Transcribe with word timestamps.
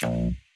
Thank 0.00 0.36
you. 0.36 0.49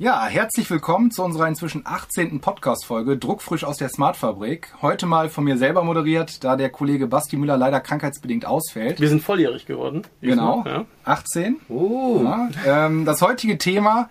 Ja, 0.00 0.26
herzlich 0.26 0.70
willkommen 0.70 1.10
zu 1.10 1.24
unserer 1.24 1.48
inzwischen 1.48 1.82
18. 1.84 2.38
Podcast-Folge 2.40 3.16
Druckfrisch 3.18 3.64
aus 3.64 3.78
der 3.78 3.88
Smartfabrik. 3.88 4.72
Heute 4.80 5.06
mal 5.06 5.28
von 5.28 5.42
mir 5.42 5.58
selber 5.58 5.82
moderiert, 5.82 6.44
da 6.44 6.54
der 6.54 6.70
Kollege 6.70 7.08
Basti 7.08 7.36
Müller 7.36 7.56
leider 7.56 7.80
krankheitsbedingt 7.80 8.46
ausfällt. 8.46 9.00
Wir 9.00 9.08
sind 9.08 9.24
volljährig 9.24 9.66
geworden. 9.66 10.02
Genau, 10.20 10.62
Ja. 10.64 10.84
18. 11.04 11.56
Oh. 11.68 12.20
Ja, 12.22 12.48
ähm, 12.64 13.06
das 13.06 13.22
heutige 13.22 13.58
Thema 13.58 14.08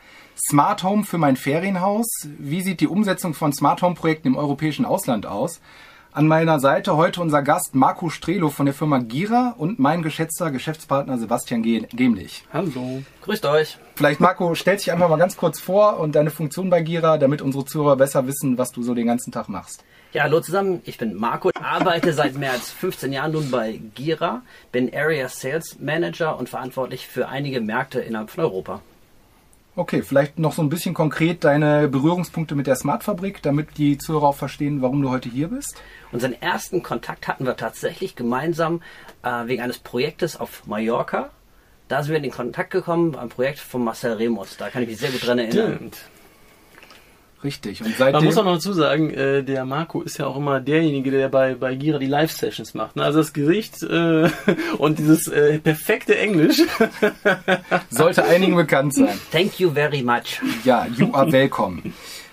Smart 0.49 0.83
Home 0.83 1.05
für 1.05 1.17
mein 1.17 1.37
Ferienhaus. 1.37 2.07
Wie 2.37 2.61
sieht 2.61 2.81
die 2.81 2.87
Umsetzung 2.87 3.33
von 3.33 3.53
Smart 3.53 3.81
Home 3.81 3.95
Projekten 3.95 4.27
im 4.27 4.35
europäischen 4.35 4.83
Ausland 4.83 5.25
aus? 5.25 5.61
An 6.17 6.25
meiner 6.27 6.59
Seite 6.59 6.97
heute 6.97 7.21
unser 7.21 7.43
Gast 7.43 7.75
Marco 7.75 8.09
Strelo 8.09 8.49
von 8.49 8.65
der 8.65 8.73
Firma 8.73 8.97
Gira 8.97 9.53
und 9.55 9.77
mein 9.77 10.01
geschätzter 10.01 10.49
Geschäftspartner 10.49 11.19
Sebastian 11.19 11.61
Ge- 11.61 11.85
Gemlich. 11.93 12.43
Hallo. 12.51 13.03
Grüßt 13.21 13.45
euch. 13.45 13.77
Vielleicht 13.93 14.19
Marco, 14.19 14.55
stell 14.55 14.77
dich 14.77 14.91
einfach 14.91 15.09
mal 15.09 15.17
ganz 15.17 15.37
kurz 15.37 15.59
vor 15.59 15.99
und 15.99 16.15
deine 16.15 16.31
Funktion 16.31 16.71
bei 16.71 16.81
Gira, 16.81 17.19
damit 17.19 17.43
unsere 17.43 17.65
Zuhörer 17.65 17.97
besser 17.97 18.25
wissen, 18.25 18.57
was 18.57 18.71
du 18.71 18.81
so 18.81 18.95
den 18.95 19.05
ganzen 19.05 19.31
Tag 19.31 19.47
machst. 19.47 19.83
Ja, 20.11 20.23
hallo 20.23 20.39
zusammen. 20.39 20.81
Ich 20.85 20.97
bin 20.97 21.13
Marco, 21.13 21.51
arbeite 21.53 22.11
seit 22.13 22.33
mehr 22.35 22.53
als 22.53 22.71
15 22.71 23.13
Jahren 23.13 23.33
nun 23.33 23.51
bei 23.51 23.79
Gira, 23.93 24.41
bin 24.71 24.91
Area 24.91 25.29
Sales 25.29 25.77
Manager 25.79 26.39
und 26.39 26.49
verantwortlich 26.49 27.05
für 27.05 27.27
einige 27.27 27.61
Märkte 27.61 27.99
innerhalb 27.99 28.31
von 28.31 28.43
Europa. 28.43 28.81
Okay, 29.77 30.01
vielleicht 30.01 30.39
noch 30.39 30.53
so 30.53 30.63
ein 30.63 30.69
bisschen 30.69 30.95
konkret 30.95 31.43
deine 31.43 31.87
Berührungspunkte 31.87 32.55
mit 32.55 32.65
der 32.65 32.75
Smartfabrik, 32.75 33.43
damit 33.43 33.77
die 33.77 33.99
Zuhörer 33.99 34.29
auch 34.29 34.35
verstehen, 34.35 34.81
warum 34.81 35.03
du 35.03 35.11
heute 35.11 35.29
hier 35.29 35.49
bist. 35.49 35.79
Unseren 36.11 36.33
ersten 36.33 36.81
Kontakt 36.81 37.27
hatten 37.27 37.45
wir 37.45 37.55
tatsächlich 37.55 38.15
gemeinsam 38.15 38.81
äh, 39.21 39.45
wegen 39.45 39.61
eines 39.61 39.77
Projektes 39.77 40.35
auf 40.35 40.65
Mallorca. 40.65 41.29
Da 41.89 42.01
sind 42.01 42.09
wir 42.09 42.17
in 42.17 42.23
den 42.23 42.31
Kontakt 42.31 42.71
gekommen, 42.71 43.15
ein 43.15 43.29
Projekt 43.29 43.59
von 43.59 43.83
Marcel 43.83 44.13
Remus. 44.13 44.57
Da 44.57 44.71
kann 44.71 44.81
ich 44.81 44.89
mich 44.89 44.97
sehr 44.97 45.11
gut 45.11 45.27
dran 45.27 45.37
erinnern. 45.37 45.75
Stimmt. 45.75 45.97
Richtig. 47.43 47.81
Und 47.81 47.89
Man 47.89 47.97
seitdem. 47.97 48.23
muss 48.25 48.37
auch 48.37 48.45
noch 48.45 48.55
dazu 48.55 48.73
sagen, 48.73 49.11
äh, 49.11 49.43
der 49.43 49.63
Marco 49.63 50.01
ist 50.01 50.17
ja 50.17 50.25
auch 50.25 50.37
immer 50.37 50.59
derjenige, 50.59 51.11
der 51.11 51.29
bei, 51.29 51.53
bei 51.53 51.75
Gira 51.75 51.99
die 51.99 52.07
Live-Sessions 52.07 52.73
macht. 52.73 52.95
Ne? 52.95 53.03
Also 53.03 53.19
das 53.19 53.31
Gericht 53.31 53.83
äh, 53.83 54.29
und 54.79 54.97
dieses 54.97 55.27
äh, 55.27 55.59
perfekte 55.59 56.17
Englisch. 56.17 56.63
sollte 57.89 58.25
einigen 58.25 58.55
bekannt 58.55 58.95
sein. 58.95 59.19
Thank 59.31 59.59
you 59.59 59.71
very 59.71 60.01
much. 60.01 60.41
Ja, 60.63 60.87
you 60.87 61.13
are 61.13 61.31
welcome. 61.31 61.81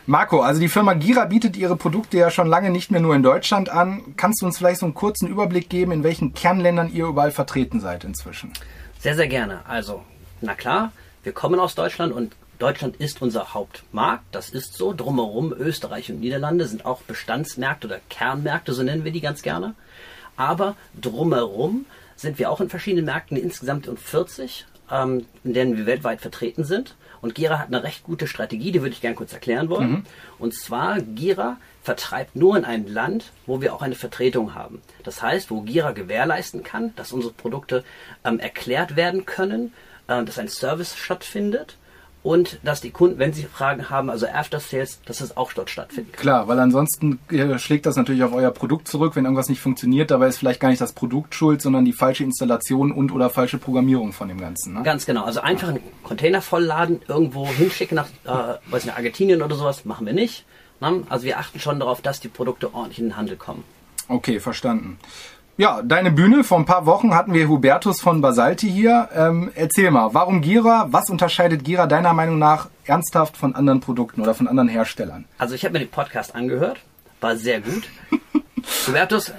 Marco, 0.06 0.40
also 0.40 0.60
die 0.60 0.68
Firma 0.68 0.92
Gira 0.94 1.24
bietet 1.24 1.56
ihre 1.56 1.76
Produkte 1.76 2.18
ja 2.18 2.30
schon 2.30 2.46
lange 2.46 2.70
nicht 2.70 2.90
mehr 2.90 3.00
nur 3.00 3.14
in 3.14 3.22
Deutschland 3.22 3.70
an. 3.70 4.14
Kannst 4.16 4.42
du 4.42 4.46
uns 4.46 4.58
vielleicht 4.58 4.80
so 4.80 4.86
einen 4.86 4.94
kurzen 4.94 5.28
Überblick 5.28 5.70
geben, 5.70 5.92
in 5.92 6.02
welchen 6.02 6.34
Kernländern 6.34 6.92
ihr 6.92 7.06
überall 7.06 7.30
vertreten 7.30 7.80
seid 7.80 8.04
inzwischen? 8.04 8.52
Sehr, 9.00 9.16
sehr 9.16 9.28
gerne. 9.28 9.60
Also, 9.66 10.02
na 10.42 10.54
klar, 10.54 10.92
wir 11.22 11.32
kommen 11.32 11.58
aus 11.58 11.74
Deutschland 11.74 12.12
und 12.12 12.32
Deutschland 12.64 12.96
ist 12.96 13.20
unser 13.20 13.52
Hauptmarkt. 13.52 14.24
Das 14.32 14.48
ist 14.48 14.72
so. 14.72 14.94
Drumherum 14.94 15.52
Österreich 15.52 16.10
und 16.10 16.20
Niederlande 16.20 16.66
sind 16.66 16.86
auch 16.86 17.02
Bestandsmärkte 17.02 17.88
oder 17.88 18.00
Kernmärkte, 18.08 18.72
so 18.72 18.82
nennen 18.82 19.04
wir 19.04 19.12
die 19.12 19.20
ganz 19.20 19.42
gerne. 19.42 19.74
Aber 20.38 20.74
drumherum 20.98 21.84
sind 22.16 22.38
wir 22.38 22.50
auch 22.50 22.62
in 22.62 22.70
verschiedenen 22.70 23.04
Märkten, 23.04 23.36
insgesamt 23.36 23.86
in 23.86 23.98
40, 23.98 24.64
ähm, 24.90 25.26
in 25.44 25.52
denen 25.52 25.76
wir 25.76 25.84
weltweit 25.84 26.22
vertreten 26.22 26.64
sind. 26.64 26.96
Und 27.20 27.34
Gira 27.34 27.58
hat 27.58 27.66
eine 27.66 27.84
recht 27.84 28.02
gute 28.02 28.26
Strategie, 28.26 28.72
die 28.72 28.80
würde 28.80 28.94
ich 28.94 29.02
gerne 29.02 29.14
kurz 29.14 29.34
erklären 29.34 29.68
wollen. 29.68 30.06
Und 30.38 30.54
zwar, 30.54 31.02
Gira 31.02 31.58
vertreibt 31.82 32.34
nur 32.34 32.56
in 32.56 32.64
ein 32.64 32.88
Land, 32.88 33.32
wo 33.44 33.60
wir 33.60 33.74
auch 33.74 33.82
eine 33.82 33.94
Vertretung 33.94 34.54
haben. 34.54 34.80
Das 35.02 35.20
heißt, 35.20 35.50
wo 35.50 35.60
Gira 35.60 35.92
gewährleisten 35.92 36.62
kann, 36.62 36.94
dass 36.96 37.12
unsere 37.12 37.34
Produkte 37.34 37.84
ähm, 38.24 38.38
erklärt 38.38 38.96
werden 38.96 39.26
können, 39.26 39.74
äh, 40.06 40.24
dass 40.24 40.38
ein 40.38 40.48
Service 40.48 40.96
stattfindet 40.96 41.76
und 42.24 42.58
dass 42.64 42.80
die 42.80 42.90
Kunden, 42.90 43.18
wenn 43.18 43.34
sie 43.34 43.44
Fragen 43.44 43.90
haben, 43.90 44.08
also 44.08 44.26
After 44.26 44.58
Sales, 44.58 44.98
dass 45.04 45.20
es 45.20 45.36
auch 45.36 45.52
dort 45.52 45.68
stattfinden 45.68 46.10
kann. 46.10 46.22
Klar, 46.22 46.48
weil 46.48 46.58
ansonsten 46.58 47.18
äh, 47.30 47.58
schlägt 47.58 47.84
das 47.84 47.96
natürlich 47.96 48.24
auf 48.24 48.32
euer 48.32 48.50
Produkt 48.50 48.88
zurück, 48.88 49.14
wenn 49.14 49.24
irgendwas 49.24 49.50
nicht 49.50 49.60
funktioniert. 49.60 50.10
Dabei 50.10 50.28
ist 50.28 50.38
vielleicht 50.38 50.58
gar 50.58 50.70
nicht 50.70 50.80
das 50.80 50.94
Produkt 50.94 51.34
schuld, 51.34 51.60
sondern 51.60 51.84
die 51.84 51.92
falsche 51.92 52.24
Installation 52.24 52.92
und 52.92 53.12
oder 53.12 53.28
falsche 53.28 53.58
Programmierung 53.58 54.14
von 54.14 54.28
dem 54.28 54.40
Ganzen. 54.40 54.72
Ne? 54.72 54.82
Ganz 54.82 55.04
genau. 55.04 55.24
Also 55.24 55.42
einfach 55.42 55.68
einen 55.68 55.80
Container 56.02 56.40
vollladen, 56.40 57.02
irgendwo 57.06 57.46
hinschicken 57.46 57.96
nach, 57.96 58.08
äh, 58.24 58.58
weiß 58.72 58.86
nicht, 58.86 58.96
Argentinien 58.96 59.42
oder 59.42 59.54
sowas, 59.54 59.84
machen 59.84 60.06
wir 60.06 60.14
nicht. 60.14 60.46
Ne? 60.80 61.02
Also 61.10 61.26
wir 61.26 61.38
achten 61.38 61.60
schon 61.60 61.78
darauf, 61.78 62.00
dass 62.00 62.20
die 62.20 62.28
Produkte 62.28 62.74
ordentlich 62.74 63.00
in 63.00 63.08
den 63.10 63.16
Handel 63.18 63.36
kommen. 63.36 63.64
Okay, 64.08 64.40
verstanden. 64.40 64.98
Ja, 65.56 65.82
deine 65.82 66.10
Bühne. 66.10 66.42
Vor 66.42 66.58
ein 66.58 66.64
paar 66.64 66.84
Wochen 66.84 67.14
hatten 67.14 67.32
wir 67.32 67.48
Hubertus 67.48 68.00
von 68.00 68.20
Basalti 68.20 68.68
hier. 68.68 69.08
Ähm, 69.14 69.52
erzähl 69.54 69.92
mal, 69.92 70.12
warum 70.12 70.40
Gira? 70.40 70.88
Was 70.90 71.08
unterscheidet 71.10 71.62
Gira 71.62 71.86
deiner 71.86 72.12
Meinung 72.12 72.40
nach 72.40 72.70
ernsthaft 72.84 73.36
von 73.36 73.54
anderen 73.54 73.78
Produkten 73.78 74.20
oder 74.20 74.34
von 74.34 74.48
anderen 74.48 74.68
Herstellern? 74.68 75.26
Also 75.38 75.54
ich 75.54 75.64
habe 75.64 75.74
mir 75.74 75.78
den 75.78 75.90
Podcast 75.90 76.34
angehört, 76.34 76.80
war 77.20 77.36
sehr 77.36 77.60
gut. 77.60 77.88
Hubertus, 78.88 79.32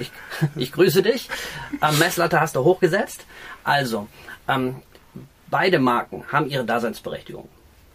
ich, 0.00 0.10
ich 0.56 0.72
grüße 0.72 1.02
dich. 1.02 1.28
Ähm, 1.80 2.00
Messlatte 2.00 2.40
hast 2.40 2.56
du 2.56 2.64
hochgesetzt. 2.64 3.24
Also, 3.62 4.08
ähm, 4.48 4.82
beide 5.50 5.78
Marken 5.78 6.24
haben 6.32 6.48
ihre 6.48 6.64
Daseinsberechtigung. 6.64 7.48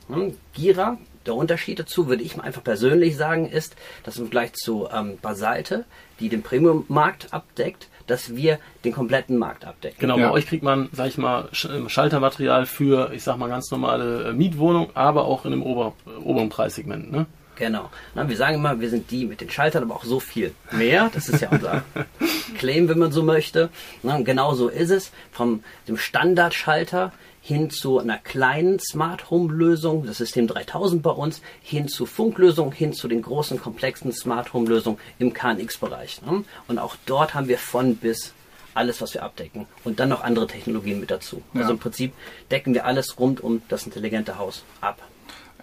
Hm, 0.07 0.37
Gira, 0.53 0.97
der 1.25 1.35
Unterschied 1.35 1.79
dazu, 1.79 2.07
würde 2.07 2.23
ich 2.23 2.37
mal 2.37 2.43
einfach 2.43 2.63
persönlich 2.63 3.17
sagen, 3.17 3.49
ist, 3.49 3.75
dass 4.03 4.15
im 4.15 4.27
Vergleich 4.27 4.53
zu 4.53 4.87
ähm, 4.93 5.17
Basalte, 5.21 5.83
die 6.19 6.29
den 6.29 6.41
Premium-Markt 6.43 7.33
abdeckt, 7.33 7.87
dass 8.07 8.35
wir 8.35 8.57
den 8.83 8.91
kompletten 8.93 9.37
Markt 9.37 9.65
abdecken. 9.65 9.97
Genau, 9.99 10.17
Ja. 10.17 10.27
bei 10.29 10.33
euch 10.33 10.47
kriegt 10.47 10.63
man, 10.63 10.89
sag 10.93 11.07
ich 11.07 11.17
mal, 11.17 11.45
Sch- 11.53 11.89
Schaltermaterial 11.89 12.65
für, 12.65 13.11
ich 13.13 13.23
sag 13.23 13.37
mal, 13.37 13.49
ganz 13.49 13.69
normale 13.71 14.29
äh, 14.29 14.33
Mietwohnung, 14.33 14.89
aber 14.95 15.25
auch 15.25 15.45
in 15.45 15.53
einem 15.53 15.61
Ober, 15.63 15.93
oberen 16.23 16.49
Preissegment. 16.49 17.11
Ne? 17.11 17.25
Genau. 17.55 17.89
Na, 18.15 18.27
wir 18.29 18.37
sagen 18.37 18.55
immer, 18.55 18.79
wir 18.79 18.89
sind 18.89 19.11
die 19.11 19.25
mit 19.25 19.41
den 19.41 19.49
Schaltern, 19.49 19.83
aber 19.83 19.95
auch 19.95 20.05
so 20.05 20.19
viel 20.21 20.53
mehr. 20.71 21.11
Das 21.13 21.27
ist 21.29 21.41
ja 21.41 21.49
unser 21.49 21.83
Claim, 22.57 22.87
wenn 22.87 22.97
man 22.99 23.11
so 23.11 23.21
möchte. 23.21 23.69
Na, 24.01 24.15
und 24.15 24.23
genau 24.25 24.53
so 24.53 24.69
ist 24.69 24.89
es. 24.91 25.11
Vom 25.31 25.61
dem 25.87 25.97
Standardschalter 25.97 27.11
hin 27.41 27.69
zu 27.69 27.99
einer 27.99 28.17
kleinen 28.17 28.79
Smart 28.79 29.29
Home 29.29 29.53
Lösung, 29.53 30.05
das 30.05 30.17
System 30.17 30.47
3000 30.47 31.01
bei 31.01 31.11
uns, 31.11 31.41
hin 31.61 31.87
zu 31.87 32.05
Funklösungen, 32.05 32.71
hin 32.71 32.93
zu 32.93 33.07
den 33.07 33.21
großen 33.21 33.59
komplexen 33.59 34.11
Smart 34.11 34.53
Home 34.53 34.67
Lösungen 34.67 34.97
im 35.19 35.33
KNX-Bereich. 35.33 36.21
Ne? 36.21 36.43
Und 36.67 36.79
auch 36.79 36.95
dort 37.05 37.33
haben 37.33 37.47
wir 37.47 37.57
von 37.57 37.95
bis 37.95 38.33
alles, 38.73 39.01
was 39.01 39.13
wir 39.13 39.23
abdecken. 39.23 39.67
Und 39.83 39.99
dann 39.99 40.09
noch 40.09 40.23
andere 40.23 40.47
Technologien 40.47 40.99
mit 40.99 41.11
dazu. 41.11 41.41
Ja. 41.53 41.61
Also 41.61 41.73
im 41.73 41.79
Prinzip 41.79 42.13
decken 42.51 42.73
wir 42.73 42.85
alles 42.85 43.19
rund 43.19 43.41
um 43.41 43.61
das 43.67 43.85
intelligente 43.85 44.37
Haus 44.37 44.63
ab. 44.81 45.01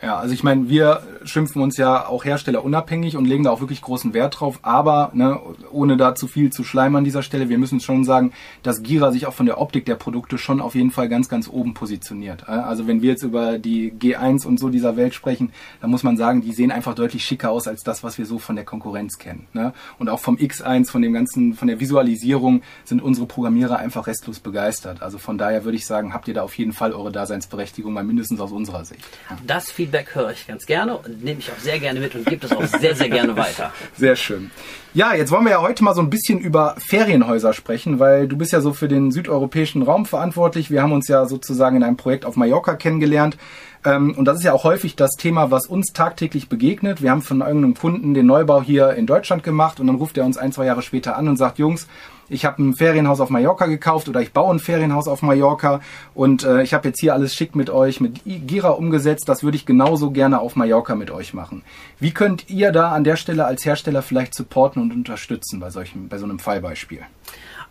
Ja, 0.02 0.18
also 0.18 0.34
ich 0.34 0.44
meine, 0.44 0.68
wir 0.68 1.02
schimpfen 1.24 1.62
uns 1.62 1.78
ja 1.78 2.06
auch 2.06 2.24
herstellerunabhängig 2.24 3.16
und 3.16 3.24
legen 3.24 3.44
da 3.44 3.50
auch 3.50 3.60
wirklich 3.60 3.80
großen 3.80 4.12
Wert 4.12 4.40
drauf, 4.40 4.58
aber 4.60 5.10
ne, 5.14 5.40
ohne 5.72 5.96
da 5.96 6.14
zu 6.14 6.28
viel 6.28 6.52
zu 6.52 6.64
schleimen 6.64 6.96
an 6.96 7.04
dieser 7.04 7.22
Stelle, 7.22 7.48
wir 7.48 7.56
müssen 7.56 7.80
schon 7.80 8.04
sagen, 8.04 8.32
dass 8.62 8.82
Gira 8.82 9.10
sich 9.10 9.26
auch 9.26 9.32
von 9.32 9.46
der 9.46 9.58
Optik 9.58 9.86
der 9.86 9.94
Produkte 9.94 10.36
schon 10.36 10.60
auf 10.60 10.74
jeden 10.74 10.90
Fall 10.90 11.08
ganz, 11.08 11.30
ganz 11.30 11.48
oben 11.48 11.72
positioniert. 11.72 12.46
Also 12.46 12.86
wenn 12.86 13.00
wir 13.00 13.10
jetzt 13.10 13.22
über 13.22 13.58
die 13.58 13.90
G1 13.90 14.46
und 14.46 14.60
so 14.60 14.68
dieser 14.68 14.96
Welt 14.98 15.14
sprechen, 15.14 15.50
dann 15.80 15.90
muss 15.90 16.02
man 16.02 16.18
sagen, 16.18 16.42
die 16.42 16.52
sehen 16.52 16.70
einfach 16.70 16.94
deutlich 16.94 17.24
schicker 17.24 17.50
aus 17.50 17.66
als 17.66 17.82
das, 17.82 18.04
was 18.04 18.18
wir 18.18 18.26
so 18.26 18.38
von 18.38 18.54
der 18.54 18.66
Konkurrenz 18.66 19.16
kennen. 19.16 19.46
Ne? 19.54 19.72
Und 19.98 20.10
auch 20.10 20.20
vom 20.20 20.36
X1, 20.36 20.90
von 20.90 21.00
dem 21.00 21.14
ganzen, 21.14 21.54
von 21.54 21.68
der 21.68 21.80
Visualisierung 21.80 22.62
sind 22.84 23.00
unsere 23.02 23.26
Programmierer 23.26 23.78
einfach 23.78 24.06
restlos 24.06 24.40
begeistert. 24.40 25.00
Also 25.00 25.16
von 25.16 25.38
daher 25.38 25.64
würde 25.64 25.76
ich 25.76 25.86
sagen, 25.86 26.12
habt 26.12 26.28
ihr 26.28 26.34
da 26.34 26.42
auf 26.42 26.56
jeden 26.58 26.72
Fall 26.72 26.92
eure 26.92 27.12
Daseinsberechtigung, 27.12 27.94
mal 27.94 28.04
mindestens 28.04 28.40
aus 28.40 28.52
unserer 28.52 28.84
Sicht. 28.84 29.02
Das 29.46 29.70
Feedback 29.86 30.16
höre 30.16 30.32
ich 30.32 30.48
ganz 30.48 30.66
gerne 30.66 30.96
und 30.96 31.22
nehme 31.22 31.38
ich 31.38 31.50
auch 31.52 31.58
sehr 31.58 31.78
gerne 31.78 32.00
mit 32.00 32.12
und 32.16 32.26
gebe 32.26 32.44
das 32.44 32.50
auch 32.50 32.64
sehr, 32.64 32.96
sehr 32.96 33.08
gerne 33.08 33.36
weiter. 33.36 33.72
Sehr 33.96 34.16
schön. 34.16 34.50
Ja, 34.94 35.14
jetzt 35.14 35.30
wollen 35.30 35.44
wir 35.44 35.52
ja 35.52 35.60
heute 35.60 35.84
mal 35.84 35.94
so 35.94 36.00
ein 36.00 36.10
bisschen 36.10 36.40
über 36.40 36.74
Ferienhäuser 36.78 37.52
sprechen, 37.52 38.00
weil 38.00 38.26
du 38.26 38.36
bist 38.36 38.52
ja 38.52 38.60
so 38.60 38.72
für 38.72 38.88
den 38.88 39.12
südeuropäischen 39.12 39.82
Raum 39.82 40.04
verantwortlich. 40.06 40.70
Wir 40.70 40.82
haben 40.82 40.92
uns 40.92 41.06
ja 41.06 41.26
sozusagen 41.26 41.76
in 41.76 41.82
einem 41.84 41.96
Projekt 41.96 42.24
auf 42.24 42.34
Mallorca 42.34 42.74
kennengelernt. 42.74 43.36
Ähm, 43.84 44.14
Und 44.16 44.24
das 44.24 44.38
ist 44.38 44.44
ja 44.44 44.52
auch 44.52 44.64
häufig 44.64 44.96
das 44.96 45.12
Thema, 45.12 45.50
was 45.50 45.66
uns 45.66 45.92
tagtäglich 45.92 46.48
begegnet. 46.48 47.00
Wir 47.02 47.10
haben 47.10 47.22
von 47.22 47.40
irgendeinem 47.42 47.74
Kunden 47.74 48.14
den 48.14 48.26
Neubau 48.26 48.62
hier 48.62 48.94
in 48.94 49.06
Deutschland 49.06 49.44
gemacht 49.44 49.78
und 49.78 49.86
dann 49.86 49.96
ruft 49.96 50.18
er 50.18 50.24
uns 50.24 50.36
ein, 50.36 50.50
zwei 50.50 50.64
Jahre 50.64 50.82
später 50.82 51.16
an 51.16 51.28
und 51.28 51.36
sagt, 51.36 51.58
Jungs, 51.58 51.86
ich 52.28 52.44
habe 52.44 52.62
ein 52.62 52.74
Ferienhaus 52.74 53.20
auf 53.20 53.30
Mallorca 53.30 53.66
gekauft 53.66 54.08
oder 54.08 54.20
ich 54.20 54.32
baue 54.32 54.54
ein 54.54 54.58
Ferienhaus 54.58 55.08
auf 55.08 55.22
Mallorca 55.22 55.80
und 56.14 56.44
äh, 56.44 56.62
ich 56.62 56.74
habe 56.74 56.88
jetzt 56.88 57.00
hier 57.00 57.14
alles 57.14 57.34
schick 57.34 57.54
mit 57.54 57.70
euch 57.70 58.00
mit 58.00 58.20
Gira 58.24 58.70
umgesetzt. 58.70 59.28
Das 59.28 59.42
würde 59.42 59.56
ich 59.56 59.66
genauso 59.66 60.10
gerne 60.10 60.40
auf 60.40 60.56
Mallorca 60.56 60.94
mit 60.94 61.10
euch 61.10 61.34
machen. 61.34 61.62
Wie 62.00 62.12
könnt 62.12 62.50
ihr 62.50 62.72
da 62.72 62.92
an 62.92 63.04
der 63.04 63.16
Stelle 63.16 63.44
als 63.44 63.64
Hersteller 63.64 64.02
vielleicht 64.02 64.34
supporten 64.34 64.82
und 64.82 64.92
unterstützen 64.92 65.60
bei 65.60 65.70
solchem, 65.70 66.08
bei 66.08 66.18
so 66.18 66.24
einem 66.24 66.38
Fallbeispiel? 66.38 67.02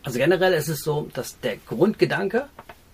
Also 0.03 0.19
generell 0.19 0.53
ist 0.53 0.67
es 0.67 0.81
so, 0.81 1.09
dass 1.13 1.39
der 1.39 1.57
Grundgedanke 1.67 2.45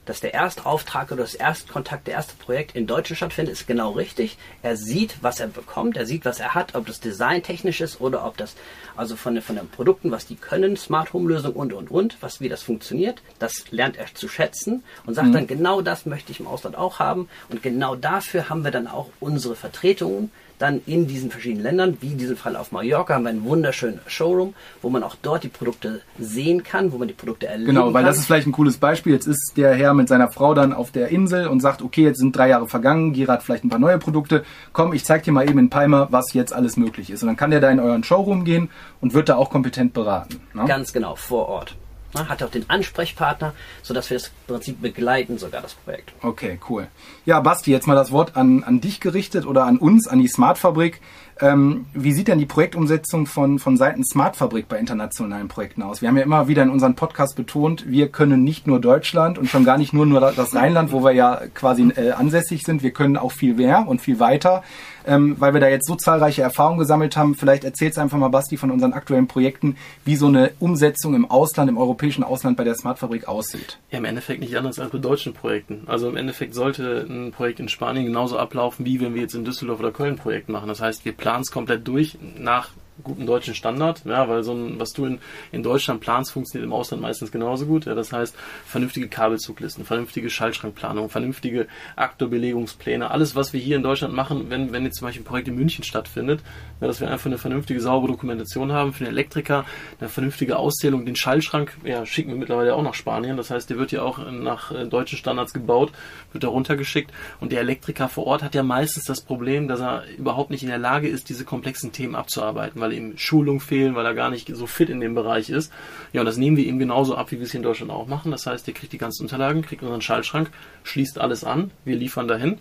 dass 0.05 0.19
der 0.19 0.33
erste 0.33 0.65
Auftrag 0.65 1.11
oder 1.11 1.21
das 1.21 1.35
Erstkontakt, 1.35 2.07
der 2.07 2.15
erste 2.15 2.35
Projekt 2.35 2.75
in 2.75 2.87
Deutschland 2.87 3.17
stattfindet, 3.17 3.53
ist 3.53 3.67
genau 3.67 3.91
richtig. 3.91 4.37
Er 4.63 4.75
sieht, 4.75 5.15
was 5.21 5.39
er 5.39 5.47
bekommt, 5.47 5.95
er 5.95 6.05
sieht, 6.07 6.25
was 6.25 6.39
er 6.39 6.55
hat, 6.55 6.73
ob 6.75 6.87
das 6.87 6.99
designtechnisch 6.99 7.81
ist 7.81 8.01
oder 8.01 8.25
ob 8.25 8.35
das, 8.37 8.55
also 8.97 9.15
von, 9.15 9.35
den- 9.35 9.43
von 9.43 9.55
den 9.57 9.69
Produkten, 9.69 10.09
was 10.09 10.25
die 10.25 10.35
können, 10.35 10.75
Smart 10.75 11.13
Home 11.13 11.29
Lösung 11.29 11.53
und, 11.53 11.71
und, 11.71 11.91
und, 11.91 12.17
was, 12.21 12.41
wie 12.41 12.49
das 12.49 12.63
funktioniert. 12.63 13.21
Das 13.37 13.65
lernt 13.71 13.95
er 13.97 14.07
zu 14.13 14.27
schätzen 14.27 14.83
und 15.05 15.13
sagt 15.13 15.35
dann, 15.35 15.45
genau 15.47 15.81
das 15.81 16.05
möchte 16.07 16.31
ich 16.31 16.39
im 16.39 16.47
Ausland 16.47 16.75
auch 16.75 16.99
haben. 16.99 17.29
Und 17.49 17.61
genau 17.61 17.95
dafür 17.95 18.49
haben 18.49 18.63
wir 18.63 18.71
dann 18.71 18.87
auch 18.87 19.09
unsere 19.19 19.55
Vertretungen 19.55 20.31
dann 20.61 20.81
in 20.85 21.07
diesen 21.07 21.31
verschiedenen 21.31 21.63
Ländern, 21.63 21.97
wie 22.01 22.11
in 22.11 22.17
diesem 22.17 22.37
Fall 22.37 22.55
auf 22.55 22.71
Mallorca, 22.71 23.15
haben 23.15 23.23
wir 23.23 23.29
einen 23.29 23.43
wunderschönen 23.43 23.99
Showroom, 24.07 24.53
wo 24.81 24.89
man 24.89 25.03
auch 25.03 25.15
dort 25.21 25.43
die 25.43 25.49
Produkte 25.49 26.01
sehen 26.19 26.63
kann, 26.63 26.91
wo 26.91 26.97
man 26.97 27.07
die 27.07 27.13
Produkte 27.13 27.47
erleben 27.47 27.67
Genau, 27.67 27.87
weil 27.93 28.03
kann. 28.03 28.05
das 28.05 28.17
ist 28.17 28.25
vielleicht 28.25 28.47
ein 28.47 28.51
cooles 28.51 28.77
Beispiel. 28.77 29.13
Jetzt 29.13 29.27
ist 29.27 29.53
der 29.57 29.73
Herr 29.73 29.93
mit 29.93 30.07
seiner 30.07 30.31
Frau 30.31 30.53
dann 30.53 30.73
auf 30.73 30.91
der 30.91 31.09
Insel 31.09 31.47
und 31.47 31.59
sagt, 31.61 31.81
okay, 31.81 32.03
jetzt 32.03 32.19
sind 32.19 32.35
drei 32.35 32.49
Jahre 32.49 32.67
vergangen, 32.67 33.13
Gira 33.13 33.33
hat 33.33 33.43
vielleicht 33.43 33.63
ein 33.63 33.69
paar 33.69 33.79
neue 33.79 33.97
Produkte. 33.97 34.43
Komm, 34.73 34.93
ich 34.93 35.03
zeig 35.03 35.23
dir 35.23 35.31
mal 35.31 35.49
eben 35.49 35.59
in 35.59 35.69
Palma, 35.69 36.07
was 36.11 36.33
jetzt 36.33 36.53
alles 36.53 36.77
möglich 36.77 37.09
ist. 37.09 37.23
Und 37.23 37.27
dann 37.27 37.37
kann 37.37 37.51
der 37.51 37.59
da 37.59 37.69
in 37.69 37.79
euren 37.79 38.03
Showroom 38.03 38.43
gehen 38.45 38.69
und 38.99 39.13
wird 39.13 39.29
da 39.29 39.35
auch 39.35 39.49
kompetent 39.49 39.93
beraten. 39.93 40.41
Ne? 40.53 40.65
Ganz 40.67 40.93
genau, 40.93 41.15
vor 41.15 41.47
Ort. 41.49 41.75
Na, 42.13 42.27
Hat 42.27 42.43
auch 42.43 42.51
den 42.51 42.69
Ansprechpartner, 42.69 43.53
sodass 43.81 44.09
wir 44.09 44.17
das 44.17 44.31
Prinzip 44.47 44.81
begleiten, 44.81 45.37
sogar 45.37 45.61
das 45.61 45.73
Projekt. 45.73 46.11
Okay, 46.21 46.59
cool. 46.69 46.87
Ja, 47.25 47.39
Basti, 47.39 47.71
jetzt 47.71 47.87
mal 47.87 47.95
das 47.95 48.11
Wort 48.11 48.35
an, 48.35 48.63
an 48.63 48.81
dich 48.81 48.99
gerichtet 48.99 49.45
oder 49.45 49.65
an 49.65 49.77
uns, 49.77 50.07
an 50.07 50.19
die 50.19 50.27
Smartfabrik. 50.27 51.01
Ähm, 51.39 51.85
wie 51.93 52.11
sieht 52.11 52.27
denn 52.27 52.37
die 52.37 52.45
Projektumsetzung 52.45 53.25
von, 53.25 53.57
von 53.57 53.75
Seiten 53.75 54.03
Smartfabrik 54.03 54.67
bei 54.67 54.77
internationalen 54.77 55.47
Projekten 55.47 55.81
aus? 55.81 56.01
Wir 56.01 56.09
haben 56.09 56.17
ja 56.17 56.23
immer 56.23 56.47
wieder 56.47 56.61
in 56.61 56.69
unserem 56.69 56.95
Podcast 56.95 57.35
betont, 57.35 57.89
wir 57.89 58.09
können 58.09 58.43
nicht 58.43 58.67
nur 58.67 58.79
Deutschland 58.79 59.39
und 59.39 59.49
schon 59.49 59.65
gar 59.65 59.77
nicht 59.77 59.91
nur, 59.91 60.05
nur 60.05 60.19
das 60.19 60.53
Rheinland, 60.53 60.91
wo 60.91 61.03
wir 61.03 61.13
ja 61.13 61.41
quasi 61.55 61.89
äh, 61.95 62.11
ansässig 62.11 62.63
sind. 62.63 62.83
Wir 62.83 62.91
können 62.91 63.17
auch 63.17 63.31
viel 63.31 63.55
mehr 63.55 63.87
und 63.87 64.01
viel 64.01 64.19
weiter, 64.19 64.63
ähm, 65.05 65.35
weil 65.39 65.53
wir 65.53 65.61
da 65.61 65.67
jetzt 65.67 65.87
so 65.87 65.95
zahlreiche 65.95 66.41
Erfahrungen 66.41 66.79
gesammelt 66.79 67.17
haben. 67.17 67.35
Vielleicht 67.35 67.63
erzählst 67.63 67.97
einfach 67.99 68.17
mal, 68.17 68.29
Basti, 68.29 68.57
von 68.57 68.71
unseren 68.71 68.93
aktuellen 68.93 69.27
Projekten, 69.27 69.77
wie 70.05 70.15
so 70.15 70.27
eine 70.27 70.51
Umsetzung 70.59 71.15
im 71.15 71.29
Ausland, 71.29 71.69
im 71.69 71.77
europäischen 71.77 72.23
Ausland 72.23 72.57
bei 72.57 72.63
der 72.63 72.75
Smartfabrik 72.75 73.27
aussieht. 73.27 73.77
Ja, 73.91 73.97
im 73.97 74.05
Endeffekt 74.05 74.41
nicht 74.41 74.57
anders 74.57 74.79
als 74.79 74.91
bei 74.91 74.97
deutschen 74.97 75.33
Projekten. 75.33 75.83
Also 75.87 76.09
im 76.09 76.17
Endeffekt 76.17 76.53
sollte 76.53 77.05
ein 77.09 77.31
Projekt 77.31 77.59
in 77.59 77.69
Spanien 77.69 78.05
genauso 78.05 78.37
ablaufen, 78.37 78.85
wie 78.85 78.99
wenn 79.01 79.13
wir 79.13 79.21
jetzt 79.21 79.35
in 79.35 79.45
Düsseldorf 79.45 79.79
oder 79.79 79.91
Köln 79.91 80.13
ein 80.13 80.17
Projekt 80.17 80.49
machen. 80.49 80.67
Das 80.67 80.81
heißt, 80.81 81.05
wir 81.05 81.13
planen 81.13 81.41
es 81.41 81.51
komplett 81.51 81.87
durch 81.87 82.17
nach 82.37 82.69
guten 83.03 83.25
deutschen 83.25 83.55
Standard, 83.55 84.03
ja, 84.05 84.27
weil 84.29 84.43
so 84.43 84.53
ein, 84.53 84.79
was 84.79 84.93
du 84.93 85.05
in, 85.05 85.19
in 85.51 85.63
Deutschland 85.63 86.01
planst, 86.01 86.31
funktioniert 86.31 86.67
im 86.67 86.73
Ausland 86.73 87.01
meistens 87.01 87.31
genauso 87.31 87.65
gut. 87.65 87.85
Ja, 87.85 87.95
das 87.95 88.11
heißt, 88.11 88.35
vernünftige 88.65 89.07
Kabelzuglisten, 89.07 89.85
vernünftige 89.85 90.29
Schaltschrankplanung, 90.29 91.09
vernünftige 91.09 91.67
Aktorbelegungspläne, 91.95 93.09
alles, 93.09 93.35
was 93.35 93.53
wir 93.53 93.59
hier 93.59 93.77
in 93.77 93.83
Deutschland 93.83 94.13
machen, 94.13 94.49
wenn, 94.49 94.71
wenn 94.71 94.83
jetzt 94.83 94.97
zum 94.97 95.07
Beispiel 95.07 95.21
ein 95.21 95.25
Projekt 95.25 95.47
in 95.47 95.55
München 95.55 95.83
stattfindet, 95.83 96.41
ja, 96.79 96.87
dass 96.87 96.99
wir 96.99 97.09
einfach 97.09 97.27
eine 97.27 97.37
vernünftige, 97.37 97.79
saubere 97.79 98.11
Dokumentation 98.11 98.71
haben 98.71 98.93
für 98.93 99.03
den 99.03 99.13
Elektriker, 99.13 99.65
eine 99.99 100.09
vernünftige 100.09 100.57
Auszählung, 100.57 101.05
den 101.05 101.15
Schaltschrank, 101.15 101.77
ja, 101.83 102.05
schicken 102.05 102.29
wir 102.29 102.37
mittlerweile 102.37 102.75
auch 102.75 102.83
nach 102.83 102.93
Spanien. 102.93 103.37
Das 103.37 103.51
heißt, 103.51 103.69
der 103.69 103.77
wird 103.77 103.91
ja 103.91 104.01
auch 104.01 104.19
nach 104.31 104.71
äh, 104.71 104.85
deutschen 104.85 105.17
Standards 105.17 105.53
gebaut, 105.53 105.91
wird 106.31 106.43
da 106.43 106.47
runtergeschickt. 106.47 107.11
Und 107.39 107.51
der 107.51 107.61
Elektriker 107.61 108.09
vor 108.09 108.25
Ort 108.27 108.43
hat 108.43 108.55
ja 108.55 108.63
meistens 108.63 109.05
das 109.05 109.21
Problem, 109.21 109.67
dass 109.67 109.79
er 109.79 110.03
überhaupt 110.17 110.49
nicht 110.49 110.63
in 110.63 110.69
der 110.69 110.77
Lage 110.77 111.07
ist, 111.07 111.29
diese 111.29 111.45
komplexen 111.45 111.91
Themen 111.91 112.15
abzuarbeiten, 112.15 112.80
weil 112.81 112.93
ihm 112.93 113.17
Schulung 113.17 113.59
fehlen, 113.59 113.95
weil 113.95 114.05
er 114.05 114.13
gar 114.13 114.29
nicht 114.29 114.53
so 114.53 114.67
fit 114.67 114.89
in 114.89 114.99
dem 114.99 115.15
Bereich 115.15 115.49
ist. 115.49 115.71
Ja, 116.11 116.21
und 116.21 116.25
das 116.25 116.37
nehmen 116.37 116.57
wir 116.57 116.65
ihm 116.65 116.79
genauso 116.79 117.15
ab, 117.15 117.31
wie 117.31 117.37
wir 117.37 117.45
es 117.45 117.51
hier 117.51 117.59
in 117.59 117.63
Deutschland 117.63 117.91
auch 117.91 118.07
machen. 118.07 118.31
Das 118.31 118.45
heißt, 118.45 118.67
der 118.67 118.73
kriegt 118.73 118.91
die 118.93 118.97
ganzen 118.97 119.23
Unterlagen, 119.23 119.61
kriegt 119.61 119.83
unseren 119.83 120.01
Schaltschrank, 120.01 120.49
schließt 120.83 121.19
alles 121.19 121.43
an, 121.43 121.71
wir 121.85 121.95
liefern 121.95 122.27
dahin. 122.27 122.57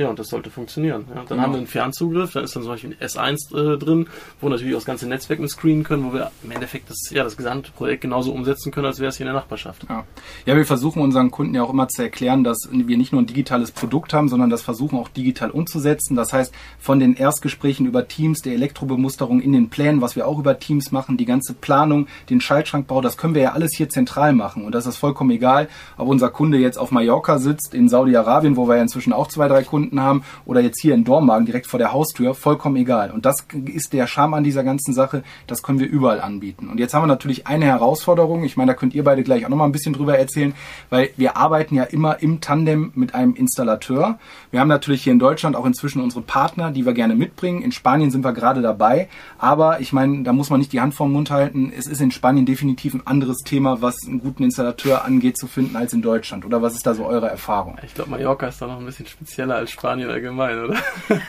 Ja, 0.00 0.08
und 0.08 0.18
das 0.18 0.28
sollte 0.28 0.48
funktionieren. 0.48 1.04
Ja, 1.10 1.16
dann 1.16 1.26
Genau. 1.26 1.42
haben 1.42 1.52
wir 1.52 1.58
einen 1.58 1.66
Fernzugriff, 1.66 2.32
da 2.32 2.40
ist 2.40 2.56
dann 2.56 2.62
zum 2.62 2.72
Beispiel 2.72 2.96
ein 2.98 3.06
S1 3.06 3.54
äh, 3.54 3.76
drin, 3.76 4.06
wo 4.40 4.48
natürlich 4.48 4.72
auch 4.72 4.78
das 4.78 4.86
ganze 4.86 5.06
Netzwerk 5.06 5.40
mit 5.40 5.50
screenen 5.50 5.84
können, 5.84 6.04
wo 6.06 6.14
wir 6.14 6.30
im 6.42 6.50
Endeffekt 6.52 6.88
das, 6.88 7.10
ja, 7.10 7.22
das 7.22 7.36
gesamte 7.36 7.70
Projekt 7.70 8.00
genauso 8.00 8.32
umsetzen 8.32 8.72
können, 8.72 8.86
als 8.86 8.98
wäre 8.98 9.10
es 9.10 9.18
hier 9.18 9.26
in 9.26 9.32
der 9.32 9.38
Nachbarschaft. 9.38 9.84
Ja. 9.90 10.04
ja, 10.46 10.56
wir 10.56 10.64
versuchen 10.64 11.02
unseren 11.02 11.30
Kunden 11.30 11.54
ja 11.54 11.62
auch 11.62 11.70
immer 11.70 11.86
zu 11.88 12.00
erklären, 12.02 12.44
dass 12.44 12.66
wir 12.72 12.96
nicht 12.96 13.12
nur 13.12 13.20
ein 13.20 13.26
digitales 13.26 13.72
Produkt 13.72 14.14
haben, 14.14 14.30
sondern 14.30 14.48
das 14.48 14.62
versuchen 14.62 14.98
auch 14.98 15.08
digital 15.10 15.50
umzusetzen. 15.50 16.16
Das 16.16 16.32
heißt, 16.32 16.54
von 16.78 16.98
den 16.98 17.12
Erstgesprächen 17.14 17.84
über 17.84 18.08
Teams, 18.08 18.40
der 18.40 18.54
Elektrobemusterung 18.54 19.42
in 19.42 19.52
den 19.52 19.68
Plänen, 19.68 20.00
was 20.00 20.16
wir 20.16 20.26
auch 20.26 20.38
über 20.38 20.58
Teams 20.58 20.92
machen, 20.92 21.18
die 21.18 21.26
ganze 21.26 21.52
Planung, 21.52 22.06
den 22.30 22.40
Schaltschrankbau, 22.40 23.02
das 23.02 23.18
können 23.18 23.34
wir 23.34 23.42
ja 23.42 23.52
alles 23.52 23.74
hier 23.76 23.90
zentral 23.90 24.32
machen. 24.32 24.64
Und 24.64 24.74
das 24.74 24.86
ist 24.86 24.96
vollkommen 24.96 25.30
egal, 25.30 25.68
ob 25.98 26.08
unser 26.08 26.30
Kunde 26.30 26.56
jetzt 26.56 26.78
auf 26.78 26.90
Mallorca 26.90 27.38
sitzt, 27.38 27.74
in 27.74 27.90
Saudi-Arabien, 27.90 28.56
wo 28.56 28.66
wir 28.66 28.76
ja 28.76 28.82
inzwischen 28.82 29.12
auch 29.12 29.28
zwei, 29.28 29.46
drei 29.46 29.62
Kunden 29.62 29.89
haben, 29.98 30.22
oder 30.44 30.60
jetzt 30.60 30.80
hier 30.80 30.94
in 30.94 31.04
Dormagen 31.04 31.46
direkt 31.46 31.66
vor 31.66 31.78
der 31.78 31.92
Haustür, 31.92 32.34
vollkommen 32.34 32.76
egal. 32.76 33.10
Und 33.10 33.26
das 33.26 33.46
ist 33.64 33.92
der 33.92 34.06
Charme 34.06 34.34
an 34.34 34.44
dieser 34.44 34.62
ganzen 34.62 34.92
Sache, 34.92 35.24
das 35.46 35.62
können 35.62 35.80
wir 35.80 35.88
überall 35.88 36.20
anbieten. 36.20 36.68
Und 36.68 36.78
jetzt 36.78 36.94
haben 36.94 37.02
wir 37.02 37.08
natürlich 37.08 37.46
eine 37.46 37.64
Herausforderung, 37.64 38.44
ich 38.44 38.56
meine, 38.56 38.72
da 38.72 38.78
könnt 38.78 38.94
ihr 38.94 39.02
beide 39.02 39.24
gleich 39.24 39.44
auch 39.44 39.48
nochmal 39.48 39.68
ein 39.68 39.72
bisschen 39.72 39.94
drüber 39.94 40.16
erzählen, 40.16 40.54
weil 40.90 41.10
wir 41.16 41.36
arbeiten 41.36 41.74
ja 41.74 41.84
immer 41.84 42.22
im 42.22 42.40
Tandem 42.40 42.92
mit 42.94 43.14
einem 43.14 43.34
Installateur. 43.34 44.18
Wir 44.50 44.60
haben 44.60 44.68
natürlich 44.68 45.02
hier 45.02 45.12
in 45.12 45.18
Deutschland 45.18 45.56
auch 45.56 45.66
inzwischen 45.66 46.02
unsere 46.02 46.22
Partner, 46.22 46.70
die 46.70 46.86
wir 46.86 46.92
gerne 46.92 47.14
mitbringen. 47.14 47.62
In 47.62 47.72
Spanien 47.72 48.10
sind 48.10 48.24
wir 48.24 48.32
gerade 48.32 48.62
dabei, 48.62 49.08
aber 49.38 49.80
ich 49.80 49.92
meine, 49.92 50.22
da 50.22 50.32
muss 50.32 50.50
man 50.50 50.60
nicht 50.60 50.72
die 50.72 50.80
Hand 50.80 50.94
vorm 50.94 51.12
Mund 51.12 51.30
halten. 51.30 51.72
Es 51.76 51.86
ist 51.86 52.00
in 52.00 52.10
Spanien 52.10 52.46
definitiv 52.46 52.94
ein 52.94 53.06
anderes 53.06 53.38
Thema, 53.38 53.82
was 53.82 53.96
einen 54.06 54.20
guten 54.20 54.44
Installateur 54.44 55.04
angeht, 55.04 55.36
zu 55.38 55.46
finden 55.46 55.76
als 55.76 55.92
in 55.92 56.02
Deutschland. 56.02 56.44
Oder 56.44 56.62
was 56.62 56.74
ist 56.74 56.86
da 56.86 56.94
so 56.94 57.06
eure 57.06 57.28
Erfahrung? 57.28 57.78
Ich 57.84 57.94
glaube, 57.94 58.10
Mallorca 58.10 58.46
ist 58.46 58.60
da 58.60 58.66
noch 58.66 58.78
ein 58.78 58.86
bisschen 58.86 59.06
spezieller 59.06 59.56
als 59.56 59.70
Spanien 59.70 59.79
allgemein, 59.88 60.64
oder? 60.64 60.76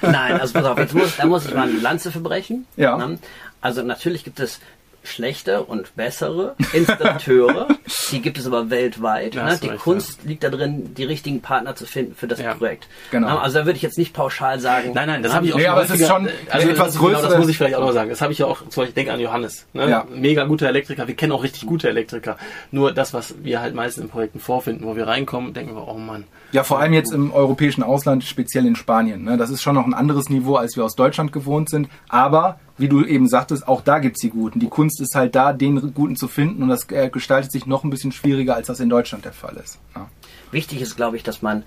Nein, 0.02 0.40
also 0.40 0.54
pass 0.54 0.66
auf, 0.66 0.78
jetzt 0.78 0.94
muss, 0.94 1.18
da 1.18 1.26
muss 1.26 1.46
ich 1.46 1.54
mal 1.54 1.70
eine 1.70 1.80
Lanze 1.80 2.12
verbrechen. 2.12 2.66
Ja. 2.76 2.98
Ne? 2.98 3.20
Also 3.62 3.84
natürlich 3.84 4.24
gibt 4.24 4.40
es 4.40 4.60
schlechte 5.04 5.64
und 5.64 5.96
bessere 5.96 6.56
Installateure, 6.74 7.68
die 8.12 8.22
gibt 8.22 8.38
es 8.38 8.46
aber 8.48 8.70
weltweit. 8.70 9.36
Ne? 9.36 9.60
Die 9.62 9.68
recht, 9.68 9.82
Kunst 9.82 10.24
liegt 10.24 10.44
da 10.44 10.50
drin, 10.50 10.94
die 10.96 11.04
richtigen 11.04 11.42
Partner 11.42 11.76
zu 11.76 11.86
finden 11.86 12.16
für 12.16 12.28
das 12.28 12.40
Ja, 12.40 12.54
Projekt. 12.54 12.88
genau. 13.12 13.38
Also 13.38 13.60
da 13.60 13.66
würde 13.66 13.78
ich 13.78 13.82
jetzt 13.82 13.98
nicht 13.98 14.14
pauschal 14.14 14.60
sagen. 14.60 14.92
Nein, 14.94 15.08
nein, 15.08 15.24
das 15.24 15.34
habe 15.34 15.46
ich 15.46 15.54
auch 15.54 15.58
Nee, 15.58 15.64
schon 15.64 15.72
aber 15.72 15.84
es 15.84 15.90
ist 15.92 16.08
schon 16.08 16.30
also 16.50 16.70
etwas 16.70 16.86
das 16.88 16.96
ist 16.96 17.02
genau, 17.02 17.22
das 17.22 17.38
muss 17.38 17.50
ich 17.50 17.58
vielleicht 17.58 17.76
auch 17.76 17.82
noch 17.82 17.94
sagen. 17.94 18.10
Das 18.10 18.22
habe 18.22 18.34
ich 18.34 18.40
ja 18.40 18.46
auch, 18.46 18.60
zum 18.60 18.68
Beispiel, 18.68 18.88
ich 18.90 18.94
denke 18.94 19.14
an 19.14 19.20
Johannes. 19.20 19.66
Ne? 19.74 19.90
Ja. 19.90 20.06
Mega 20.14 20.46
guter 20.46 20.68
Elektriker. 20.68 21.08
Wir 21.08 21.16
kennen 21.16 21.32
auch 21.32 21.44
richtig 21.44 21.66
gute 21.66 21.90
Elektriker. 21.90 22.38
Nur 22.72 22.92
das, 22.94 23.14
was 23.14 23.36
wir 23.44 23.62
halt 23.62 23.76
meistens 23.76 24.04
in 24.04 24.10
Projekten 24.10 24.40
vorfinden, 24.40 24.86
wo 24.86 24.96
wir 24.96 25.08
reinkommen, 25.08 25.54
denken 25.54 25.76
wir, 25.76 25.88
oh 25.88 25.98
Mann. 25.98 26.26
Ja, 26.52 26.64
vor 26.64 26.80
allem 26.80 26.94
jetzt 26.94 27.14
im 27.14 27.32
europäischen 27.34 27.82
Ausland, 27.82 28.24
speziell 28.24 28.66
in 28.66 28.76
Spanien. 28.76 29.24
Ne? 29.24 29.38
Das 29.38 29.50
ist 29.50 29.62
schon 29.62 29.76
noch 29.76 29.86
ein 29.86 29.94
anderes 29.94 30.30
Niveau, 30.30 30.56
als 30.56 30.76
wir 30.76 30.84
aus 30.84 30.96
Deutschland 30.96 31.32
gewohnt 31.32 31.70
sind. 31.70 31.88
Aber, 32.10 32.60
wie 32.78 32.88
du 32.88 33.06
eben 33.06 33.28
sagtest, 33.28 33.68
auch 33.68 33.82
da 33.82 34.00
gibt's 34.00 34.22
die 34.22 34.30
Guten. 34.30 34.60
Die 34.60 34.70
Kunst 34.70 35.02
ist 35.02 35.16
halt 35.16 35.36
da, 35.36 35.54
den 35.54 35.94
Guten 35.94 36.16
zu 36.16 36.28
finden 36.28 36.64
und 36.64 36.70
das 36.70 36.90
äh, 36.90 37.10
gestaltet 37.10 37.52
sich 37.52 37.66
noch 37.66 37.84
ein 37.84 37.90
bisschen 37.90 38.12
schwieriger, 38.12 38.56
als 38.56 38.68
das 38.68 38.80
in 38.80 38.90
Deutschland 38.90 39.26
der 39.26 39.34
Fall 39.34 39.56
ist. 39.58 39.80
Ja. 39.96 40.10
Wichtig 40.52 40.82
ist, 40.82 40.96
glaube 40.96 41.18
ich, 41.18 41.24
dass 41.24 41.42
man 41.42 41.64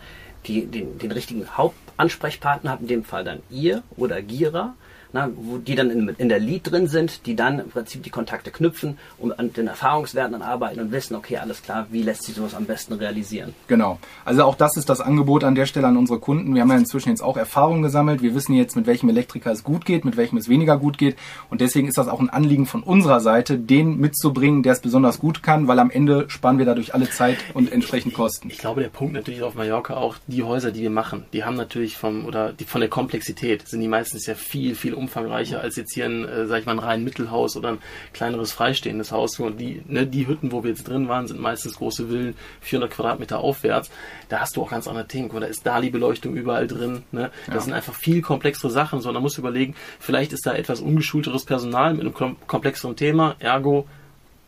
die, 0.46 0.66
den, 0.66 0.98
den 0.98 1.12
richtigen 1.12 1.48
Hauptansprechpartner 1.56 2.72
hat, 2.72 2.80
in 2.80 2.88
dem 2.88 3.04
Fall 3.04 3.24
dann 3.24 3.40
ihr 3.50 3.82
oder 3.96 4.20
Gira, 4.22 4.74
na, 5.14 5.30
wo 5.36 5.58
die 5.58 5.76
dann 5.76 5.90
in, 5.90 6.08
in 6.18 6.28
der 6.28 6.40
Lead 6.40 6.70
drin 6.70 6.88
sind, 6.88 7.24
die 7.26 7.36
dann 7.36 7.60
im 7.60 7.70
Prinzip 7.70 8.02
die 8.02 8.10
Kontakte 8.10 8.50
knüpfen 8.50 8.98
und 9.16 9.38
an 9.38 9.52
den 9.52 9.68
Erfahrungswerten 9.68 10.32
dann 10.32 10.42
arbeiten 10.42 10.80
und 10.80 10.90
wissen, 10.90 11.14
okay, 11.14 11.38
alles 11.38 11.62
klar, 11.62 11.86
wie 11.90 12.02
lässt 12.02 12.24
sich 12.24 12.34
sowas 12.34 12.54
am 12.54 12.64
besten 12.64 12.94
realisieren. 12.94 13.54
Genau. 13.68 14.00
Also 14.24 14.42
auch 14.42 14.56
das 14.56 14.76
ist 14.76 14.88
das 14.88 15.00
Angebot 15.00 15.44
an 15.44 15.54
der 15.54 15.66
Stelle 15.66 15.86
an 15.86 15.96
unsere 15.96 16.18
Kunden. 16.18 16.52
Wir 16.54 16.62
haben 16.62 16.70
ja 16.70 16.76
inzwischen 16.76 17.10
jetzt 17.10 17.22
auch 17.22 17.36
Erfahrungen 17.36 17.82
gesammelt. 17.82 18.22
Wir 18.22 18.34
wissen 18.34 18.54
jetzt, 18.54 18.74
mit 18.74 18.88
welchem 18.88 19.08
Elektriker 19.08 19.52
es 19.52 19.62
gut 19.62 19.84
geht, 19.84 20.04
mit 20.04 20.16
welchem 20.16 20.36
es 20.36 20.48
weniger 20.48 20.78
gut 20.78 20.98
geht. 20.98 21.16
Und 21.48 21.60
deswegen 21.60 21.86
ist 21.86 21.96
das 21.96 22.08
auch 22.08 22.18
ein 22.18 22.28
Anliegen 22.28 22.66
von 22.66 22.82
unserer 22.82 23.20
Seite, 23.20 23.56
den 23.56 23.98
mitzubringen, 23.98 24.64
der 24.64 24.72
es 24.72 24.80
besonders 24.80 25.20
gut 25.20 25.44
kann, 25.44 25.68
weil 25.68 25.78
am 25.78 25.90
Ende 25.90 26.24
sparen 26.28 26.58
wir 26.58 26.66
dadurch 26.66 26.92
alle 26.92 27.08
Zeit 27.08 27.38
und 27.54 27.70
entsprechend 27.70 28.14
Kosten. 28.14 28.50
Ich 28.50 28.58
glaube, 28.58 28.80
der 28.80 28.88
Punkt 28.88 29.14
natürlich 29.14 29.42
auf 29.42 29.54
Mallorca 29.54 29.94
auch, 29.94 30.16
die 30.26 30.42
Häuser, 30.42 30.72
die 30.72 30.82
wir 30.82 30.90
machen, 30.90 31.24
die 31.32 31.44
haben 31.44 31.54
natürlich 31.54 31.96
vom, 31.96 32.26
oder 32.26 32.52
die, 32.52 32.64
von 32.64 32.80
der 32.80 32.90
Komplexität 32.90 33.68
sind 33.68 33.80
die 33.80 33.88
meistens 33.88 34.26
ja 34.26 34.34
viel, 34.34 34.74
viel 34.74 34.94
umfangreicher 35.04 35.60
als 35.60 35.76
jetzt 35.76 35.94
hier 35.94 36.06
ein, 36.06 36.24
äh, 36.28 36.46
sag 36.46 36.60
ich 36.60 36.66
mal, 36.66 36.72
ein 36.72 36.78
rein 36.78 37.04
Mittelhaus 37.04 37.56
oder 37.56 37.70
ein 37.70 37.78
kleineres 38.12 38.52
freistehendes 38.52 39.12
Haus. 39.12 39.38
Und 39.38 39.58
die, 39.58 39.82
ne, 39.86 40.06
die 40.06 40.26
Hütten, 40.26 40.52
wo 40.52 40.62
wir 40.62 40.70
jetzt 40.70 40.88
drin 40.88 41.08
waren, 41.08 41.26
sind 41.26 41.40
meistens 41.40 41.76
große 41.76 42.08
Villen, 42.08 42.34
400 42.60 42.90
Quadratmeter 42.90 43.38
aufwärts. 43.38 43.90
Da 44.28 44.40
hast 44.40 44.56
du 44.56 44.62
auch 44.62 44.70
ganz 44.70 44.88
andere 44.88 45.06
Themen. 45.06 45.30
Da 45.30 45.46
ist 45.46 45.66
Dali-Beleuchtung 45.66 46.34
überall 46.34 46.66
drin. 46.66 47.02
Ne? 47.12 47.30
Das 47.46 47.54
Ja. 47.54 47.60
sind 47.62 47.72
einfach 47.74 47.94
viel 47.94 48.22
komplexere 48.22 48.70
Sachen, 48.70 49.00
sondern 49.00 49.14
man 49.22 49.24
muss 49.24 49.38
überlegen, 49.38 49.74
vielleicht 50.00 50.32
ist 50.32 50.46
da 50.46 50.52
etwas 50.54 50.80
ungeschulteres 50.80 51.44
Personal 51.44 51.92
mit 51.92 52.02
einem 52.02 52.14
kom 52.14 52.36
komplexeren 52.46 52.96
Thema, 52.96 53.36
ergo 53.38 53.86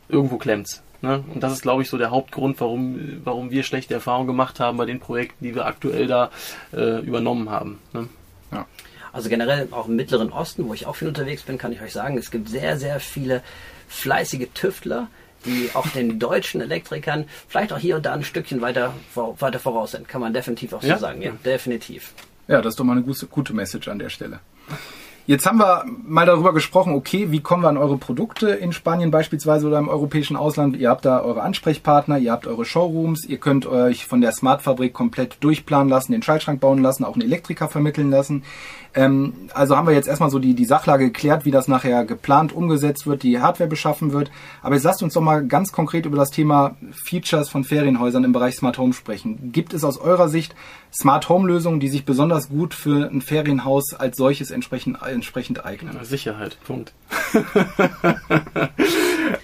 irgendwo 0.08 0.36
klemmt's. 0.38 0.82
Ne? 1.02 1.22
Und 1.34 1.42
das 1.42 1.52
ist, 1.52 1.62
glaube 1.62 1.82
ich, 1.82 1.90
so 1.90 1.98
der 1.98 2.10
Hauptgrund, 2.10 2.60
warum, 2.60 3.20
warum 3.24 3.50
wir 3.50 3.62
schlechte 3.64 3.94
Erfahrungen 3.94 4.26
gemacht 4.26 4.60
haben 4.60 4.78
bei 4.78 4.86
den 4.86 4.98
Projekten, 5.00 5.44
die 5.44 5.54
wir 5.54 5.66
aktuell 5.66 6.06
da 6.06 6.30
äh, 6.72 7.00
übernommen 7.00 7.50
haben. 7.50 7.78
Ne? 7.92 8.08
Also 9.16 9.30
generell 9.30 9.68
auch 9.70 9.88
im 9.88 9.96
Mittleren 9.96 10.30
Osten, 10.30 10.68
wo 10.68 10.74
ich 10.74 10.84
auch 10.86 10.94
viel 10.94 11.08
unterwegs 11.08 11.42
bin, 11.42 11.56
kann 11.56 11.72
ich 11.72 11.80
euch 11.80 11.94
sagen, 11.94 12.18
es 12.18 12.30
gibt 12.30 12.50
sehr, 12.50 12.76
sehr 12.76 13.00
viele 13.00 13.42
fleißige 13.88 14.48
Tüftler, 14.52 15.08
die 15.46 15.70
auch 15.72 15.86
den 15.88 16.18
deutschen 16.18 16.60
Elektrikern 16.60 17.24
vielleicht 17.48 17.72
auch 17.72 17.78
hier 17.78 17.96
und 17.96 18.04
da 18.04 18.12
ein 18.12 18.24
Stückchen 18.24 18.60
weiter, 18.60 18.92
weiter 19.14 19.58
voraus 19.58 19.92
sind. 19.92 20.06
Kann 20.06 20.20
man 20.20 20.34
definitiv 20.34 20.74
auch 20.74 20.82
so 20.82 20.88
Ja? 20.88 20.98
sagen. 20.98 21.22
Ja, 21.22 21.32
definitiv. 21.46 22.12
Ja, 22.46 22.60
das 22.60 22.74
ist 22.74 22.78
doch 22.80 22.84
mal 22.84 22.92
eine 22.92 23.02
gute, 23.02 23.26
gute 23.26 23.54
Message 23.54 23.88
an 23.88 23.98
der 23.98 24.10
Stelle. 24.10 24.40
Jetzt 25.28 25.44
haben 25.44 25.58
wir 25.58 25.84
mal 26.04 26.24
darüber 26.24 26.54
gesprochen, 26.54 26.94
okay, 26.94 27.32
wie 27.32 27.40
kommen 27.40 27.64
wir 27.64 27.68
an 27.68 27.76
eure 27.78 27.96
Produkte 27.96 28.50
in 28.50 28.72
Spanien 28.72 29.10
beispielsweise 29.10 29.66
oder 29.66 29.80
im 29.80 29.88
europäischen 29.88 30.36
Ausland? 30.36 30.76
Ihr 30.76 30.88
habt 30.88 31.04
da 31.04 31.20
eure 31.20 31.42
Ansprechpartner, 31.42 32.18
ihr 32.18 32.30
habt 32.30 32.46
eure 32.46 32.64
Showrooms, 32.64 33.24
ihr 33.24 33.38
könnt 33.38 33.66
euch 33.66 34.06
von 34.06 34.20
der 34.20 34.30
Smart-Fabrik 34.30 34.92
komplett 34.92 35.38
durchplanen 35.40 35.88
lassen, 35.88 36.12
den 36.12 36.22
Schaltschrank 36.22 36.60
bauen 36.60 36.80
lassen, 36.80 37.02
auch 37.02 37.14
einen 37.14 37.22
Elektriker 37.24 37.66
vermitteln 37.66 38.08
lassen. 38.08 38.44
Ähm, 38.96 39.34
also 39.52 39.76
haben 39.76 39.86
wir 39.86 39.94
jetzt 39.94 40.08
erstmal 40.08 40.30
so 40.30 40.38
die, 40.38 40.54
die 40.54 40.64
Sachlage 40.64 41.04
geklärt, 41.04 41.44
wie 41.44 41.50
das 41.50 41.68
nachher 41.68 42.04
geplant 42.06 42.52
umgesetzt 42.52 43.06
wird, 43.06 43.22
die 43.22 43.40
Hardware 43.40 43.68
beschaffen 43.68 44.12
wird. 44.12 44.30
Aber 44.62 44.74
jetzt 44.74 44.84
lasst 44.84 45.02
uns 45.02 45.12
doch 45.14 45.20
mal 45.20 45.46
ganz 45.46 45.70
konkret 45.70 46.06
über 46.06 46.16
das 46.16 46.30
Thema 46.30 46.76
Features 46.92 47.50
von 47.50 47.62
Ferienhäusern 47.62 48.24
im 48.24 48.32
Bereich 48.32 48.56
Smart 48.56 48.78
Home 48.78 48.94
sprechen. 48.94 49.52
Gibt 49.52 49.74
es 49.74 49.84
aus 49.84 49.98
eurer 49.98 50.30
Sicht 50.30 50.54
Smart 50.92 51.28
Home 51.28 51.46
Lösungen, 51.46 51.78
die 51.78 51.88
sich 51.88 52.06
besonders 52.06 52.48
gut 52.48 52.72
für 52.72 53.08
ein 53.10 53.20
Ferienhaus 53.20 53.92
als 53.92 54.16
solches 54.16 54.50
entsprechend, 54.50 55.02
entsprechend 55.02 55.66
eignen? 55.66 55.98
Sicherheit, 56.02 56.56
Punkt. 56.64 56.94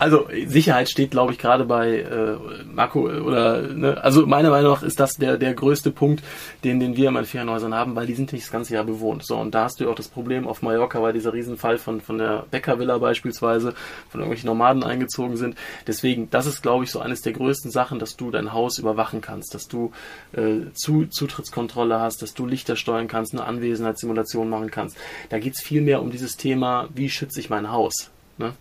also 0.02 0.26
Sicherheit 0.46 0.90
steht, 0.90 1.12
glaube 1.12 1.32
ich, 1.32 1.38
gerade 1.38 1.64
bei 1.64 2.00
äh, 2.00 2.36
Marco 2.64 3.02
oder 3.02 3.62
ne, 3.62 4.02
also 4.02 4.26
meiner 4.26 4.50
Meinung 4.50 4.72
nach 4.72 4.82
ist 4.82 4.98
das 4.98 5.12
der 5.14 5.38
der 5.38 5.54
größte 5.54 5.92
Punkt, 5.92 6.24
den 6.64 6.80
den 6.80 6.96
wir 6.96 7.08
in 7.08 7.14
meinen 7.14 7.24
Ferienhäusern 7.24 7.72
haben, 7.72 7.94
weil 7.94 8.06
die 8.06 8.14
sind 8.14 8.32
nicht 8.32 8.44
das 8.44 8.50
ganze 8.50 8.74
Jahr 8.74 8.82
bewohnt. 8.82 9.24
So 9.24 9.36
und 9.36 9.54
da 9.54 9.64
hast 9.64 9.78
du 9.78 9.84
ja 9.84 9.90
auch 9.90 9.94
das 9.94 10.08
Problem 10.08 10.48
auf 10.48 10.60
Mallorca, 10.60 11.00
weil 11.00 11.12
dieser 11.12 11.32
Riesenfall 11.32 11.78
von 11.78 12.00
von 12.00 12.18
der 12.18 12.46
Bäckervilla 12.50 12.98
beispielsweise 12.98 13.74
von 14.08 14.20
irgendwelchen 14.20 14.48
Nomaden 14.48 14.82
eingezogen 14.82 15.36
sind. 15.36 15.56
Deswegen, 15.86 16.28
das 16.30 16.46
ist, 16.46 16.62
glaube 16.62 16.82
ich, 16.82 16.90
so 16.90 16.98
eines 16.98 17.20
der 17.20 17.32
größten 17.32 17.70
Sachen, 17.70 18.00
dass 18.00 18.16
du 18.16 18.32
dein 18.32 18.52
Haus 18.52 18.78
überwachen 18.78 19.20
kannst, 19.20 19.54
dass 19.54 19.68
du 19.68 19.92
äh, 20.32 20.72
zu, 20.74 21.06
Zutrittskontrolle 21.06 22.00
hast, 22.00 22.22
dass 22.22 22.34
du 22.34 22.44
Lichter 22.44 22.74
steuern 22.74 23.06
kannst, 23.06 23.34
eine 23.34 23.44
Anwesenheitssimulation 23.44 24.50
machen 24.50 24.72
kannst. 24.72 24.96
Da 25.28 25.38
geht's 25.38 25.62
viel 25.62 25.80
mehr 25.80 26.02
um 26.02 26.10
dieses 26.10 26.36
Thema, 26.36 26.88
wie 26.92 27.08
schütze 27.08 27.38
ich 27.38 27.50
mein 27.50 27.70
Haus. 27.70 28.10
Ne? 28.38 28.54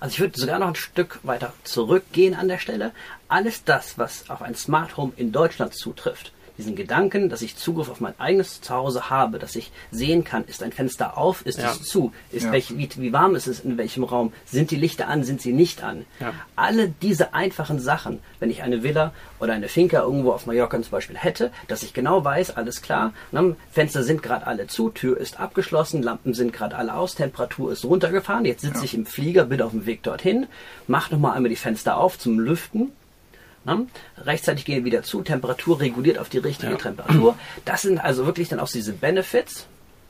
Also 0.00 0.14
ich 0.14 0.20
würde 0.20 0.38
sogar 0.38 0.58
noch 0.58 0.68
ein 0.68 0.74
Stück 0.74 1.20
weiter 1.22 1.52
zurückgehen 1.64 2.34
an 2.34 2.48
der 2.48 2.58
Stelle. 2.58 2.92
Alles 3.28 3.64
das, 3.64 3.98
was 3.98 4.28
auf 4.30 4.42
ein 4.42 4.54
Smart 4.54 4.96
Home 4.96 5.12
in 5.16 5.32
Deutschland 5.32 5.74
zutrifft, 5.74 6.32
diesen 6.58 6.74
Gedanken, 6.76 7.28
dass 7.28 7.42
ich 7.42 7.56
Zugriff 7.56 7.88
auf 7.90 8.00
mein 8.00 8.18
eigenes 8.18 8.60
Zuhause 8.60 9.10
habe, 9.10 9.38
dass 9.38 9.56
ich 9.56 9.70
sehen 9.90 10.24
kann, 10.24 10.44
ist 10.46 10.62
ein 10.62 10.72
Fenster 10.72 11.18
auf, 11.18 11.44
ist 11.44 11.58
Ja. 11.58 11.70
es 11.70 11.82
zu, 11.82 12.12
ist 12.32 12.44
Ja. 12.44 12.52
welch, 12.52 12.76
wie, 12.76 12.88
wie 12.96 13.12
warm 13.12 13.34
ist 13.34 13.46
es 13.46 13.60
in 13.60 13.76
welchem 13.78 14.04
Raum, 14.04 14.32
sind 14.46 14.70
die 14.70 14.76
Lichter 14.76 15.08
an, 15.08 15.24
sind 15.24 15.40
sie 15.42 15.52
nicht 15.52 15.82
an. 15.82 16.04
Ja. 16.20 16.32
Alle 16.56 16.88
diese 17.02 17.34
einfachen 17.34 17.78
Sachen, 17.78 18.20
wenn 18.40 18.50
ich 18.50 18.62
eine 18.62 18.82
Villa 18.82 19.12
oder 19.38 19.52
eine 19.52 19.68
Finca 19.68 20.00
irgendwo 20.00 20.32
auf 20.32 20.46
Mallorca 20.46 20.80
zum 20.80 20.90
Beispiel 20.90 21.16
hätte, 21.16 21.50
dass 21.68 21.82
ich 21.82 21.92
genau 21.92 22.24
weiß, 22.24 22.56
alles 22.56 22.80
klar, 22.82 23.12
ne, 23.32 23.56
Fenster 23.70 24.02
sind 24.02 24.22
gerade 24.22 24.46
alle 24.46 24.66
zu, 24.66 24.88
Tür 24.90 25.18
ist 25.18 25.38
abgeschlossen, 25.38 26.02
Lampen 26.02 26.32
sind 26.34 26.52
gerade 26.52 26.76
alle 26.76 26.94
aus, 26.94 27.14
Temperatur 27.14 27.72
ist 27.72 27.84
runtergefahren, 27.84 28.44
jetzt 28.44 28.62
sitze 28.62 28.84
ich 28.84 28.94
im 28.94 29.04
Flieger, 29.06 29.44
bin 29.44 29.60
auf 29.62 29.72
dem 29.72 29.86
Weg 29.86 30.02
dorthin, 30.02 30.46
mach 30.86 31.10
nochmal 31.10 31.36
einmal 31.36 31.50
die 31.50 31.56
Fenster 31.56 31.96
auf 31.98 32.18
zum 32.18 32.38
Lüften, 32.38 32.92
Ne? 33.66 33.86
Rechtzeitig 34.24 34.64
gehen 34.64 34.84
wieder 34.84 35.02
zu, 35.02 35.22
Temperatur 35.22 35.80
reguliert 35.80 36.18
auf 36.18 36.28
die 36.28 36.38
richtige 36.38 36.72
Ja. 36.72 36.78
Temperatur. 36.78 37.34
Das 37.64 37.82
sind 37.82 37.98
also 37.98 38.24
wirklich 38.24 38.48
dann 38.48 38.60
auch 38.60 38.68
diese 38.68 38.92
Benefits, 38.92 39.66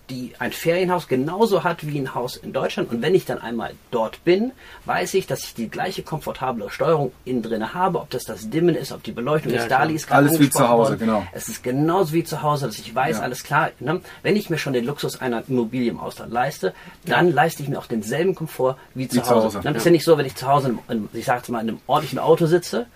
die 0.08 0.34
ein 0.38 0.52
Ferienhaus 0.52 1.08
genauso 1.08 1.64
hat 1.64 1.84
wie 1.84 1.98
ein 1.98 2.14
Haus 2.14 2.36
in 2.36 2.52
Deutschland. 2.52 2.90
Und 2.92 3.02
wenn 3.02 3.16
ich 3.16 3.24
dann 3.24 3.38
einmal 3.40 3.72
dort 3.90 4.22
bin, 4.22 4.52
weiß 4.84 5.14
ich, 5.14 5.26
dass 5.26 5.42
ich 5.42 5.54
die 5.54 5.68
gleiche 5.68 6.04
komfortable 6.04 6.70
Steuerung 6.70 7.10
innen 7.24 7.42
drin 7.42 7.74
habe, 7.74 7.98
ob 7.98 8.10
das 8.10 8.22
das 8.22 8.48
Dimmen 8.48 8.76
ist, 8.76 8.92
ob 8.92 9.02
die 9.02 9.10
Beleuchtung 9.10 9.52
Ja, 9.52 9.62
ist. 9.62 9.68
Dali 9.68 9.94
ist 9.94 10.12
Alles 10.12 10.38
wie 10.38 10.48
zu 10.48 10.68
Hause, 10.68 10.90
worden. 10.92 11.00
genau. 11.00 11.26
Es 11.32 11.48
ist 11.48 11.64
genauso 11.64 12.12
wie 12.12 12.22
zu 12.22 12.42
Hause, 12.42 12.66
dass 12.66 12.78
ich 12.78 12.94
weiß, 12.94 13.16
Ja. 13.16 13.22
alles 13.24 13.42
klar. 13.42 13.70
Ne? 13.80 14.00
Wenn 14.22 14.36
ich 14.36 14.48
mir 14.48 14.58
schon 14.58 14.74
den 14.74 14.84
Luxus 14.84 15.20
einer 15.20 15.42
Immobilie 15.48 15.90
im 15.90 15.98
Ausland 15.98 16.32
leiste, 16.32 16.72
dann 17.04 17.32
leiste 17.32 17.64
ich 17.64 17.68
mir 17.68 17.78
auch 17.80 17.86
denselben 17.86 18.36
Komfort 18.36 18.76
wie 18.94 19.08
zu 19.08 19.20
zu 19.20 19.28
Hause. 19.28 19.46
Hause, 19.46 19.60
Dann 19.64 19.74
ist 19.74 19.82
ja. 19.86 19.88
ja 19.90 19.92
nicht 19.92 20.04
so, 20.04 20.16
wenn 20.16 20.26
ich 20.26 20.36
zu 20.36 20.46
Hause, 20.46 20.68
in, 20.88 20.96
in, 20.98 21.08
ich 21.14 21.24
sage 21.24 21.38
jetzt 21.38 21.48
mal, 21.48 21.62
in 21.62 21.70
einem 21.70 21.80
ordentlichen 21.88 22.20
Auto 22.20 22.46
sitze, 22.46 22.86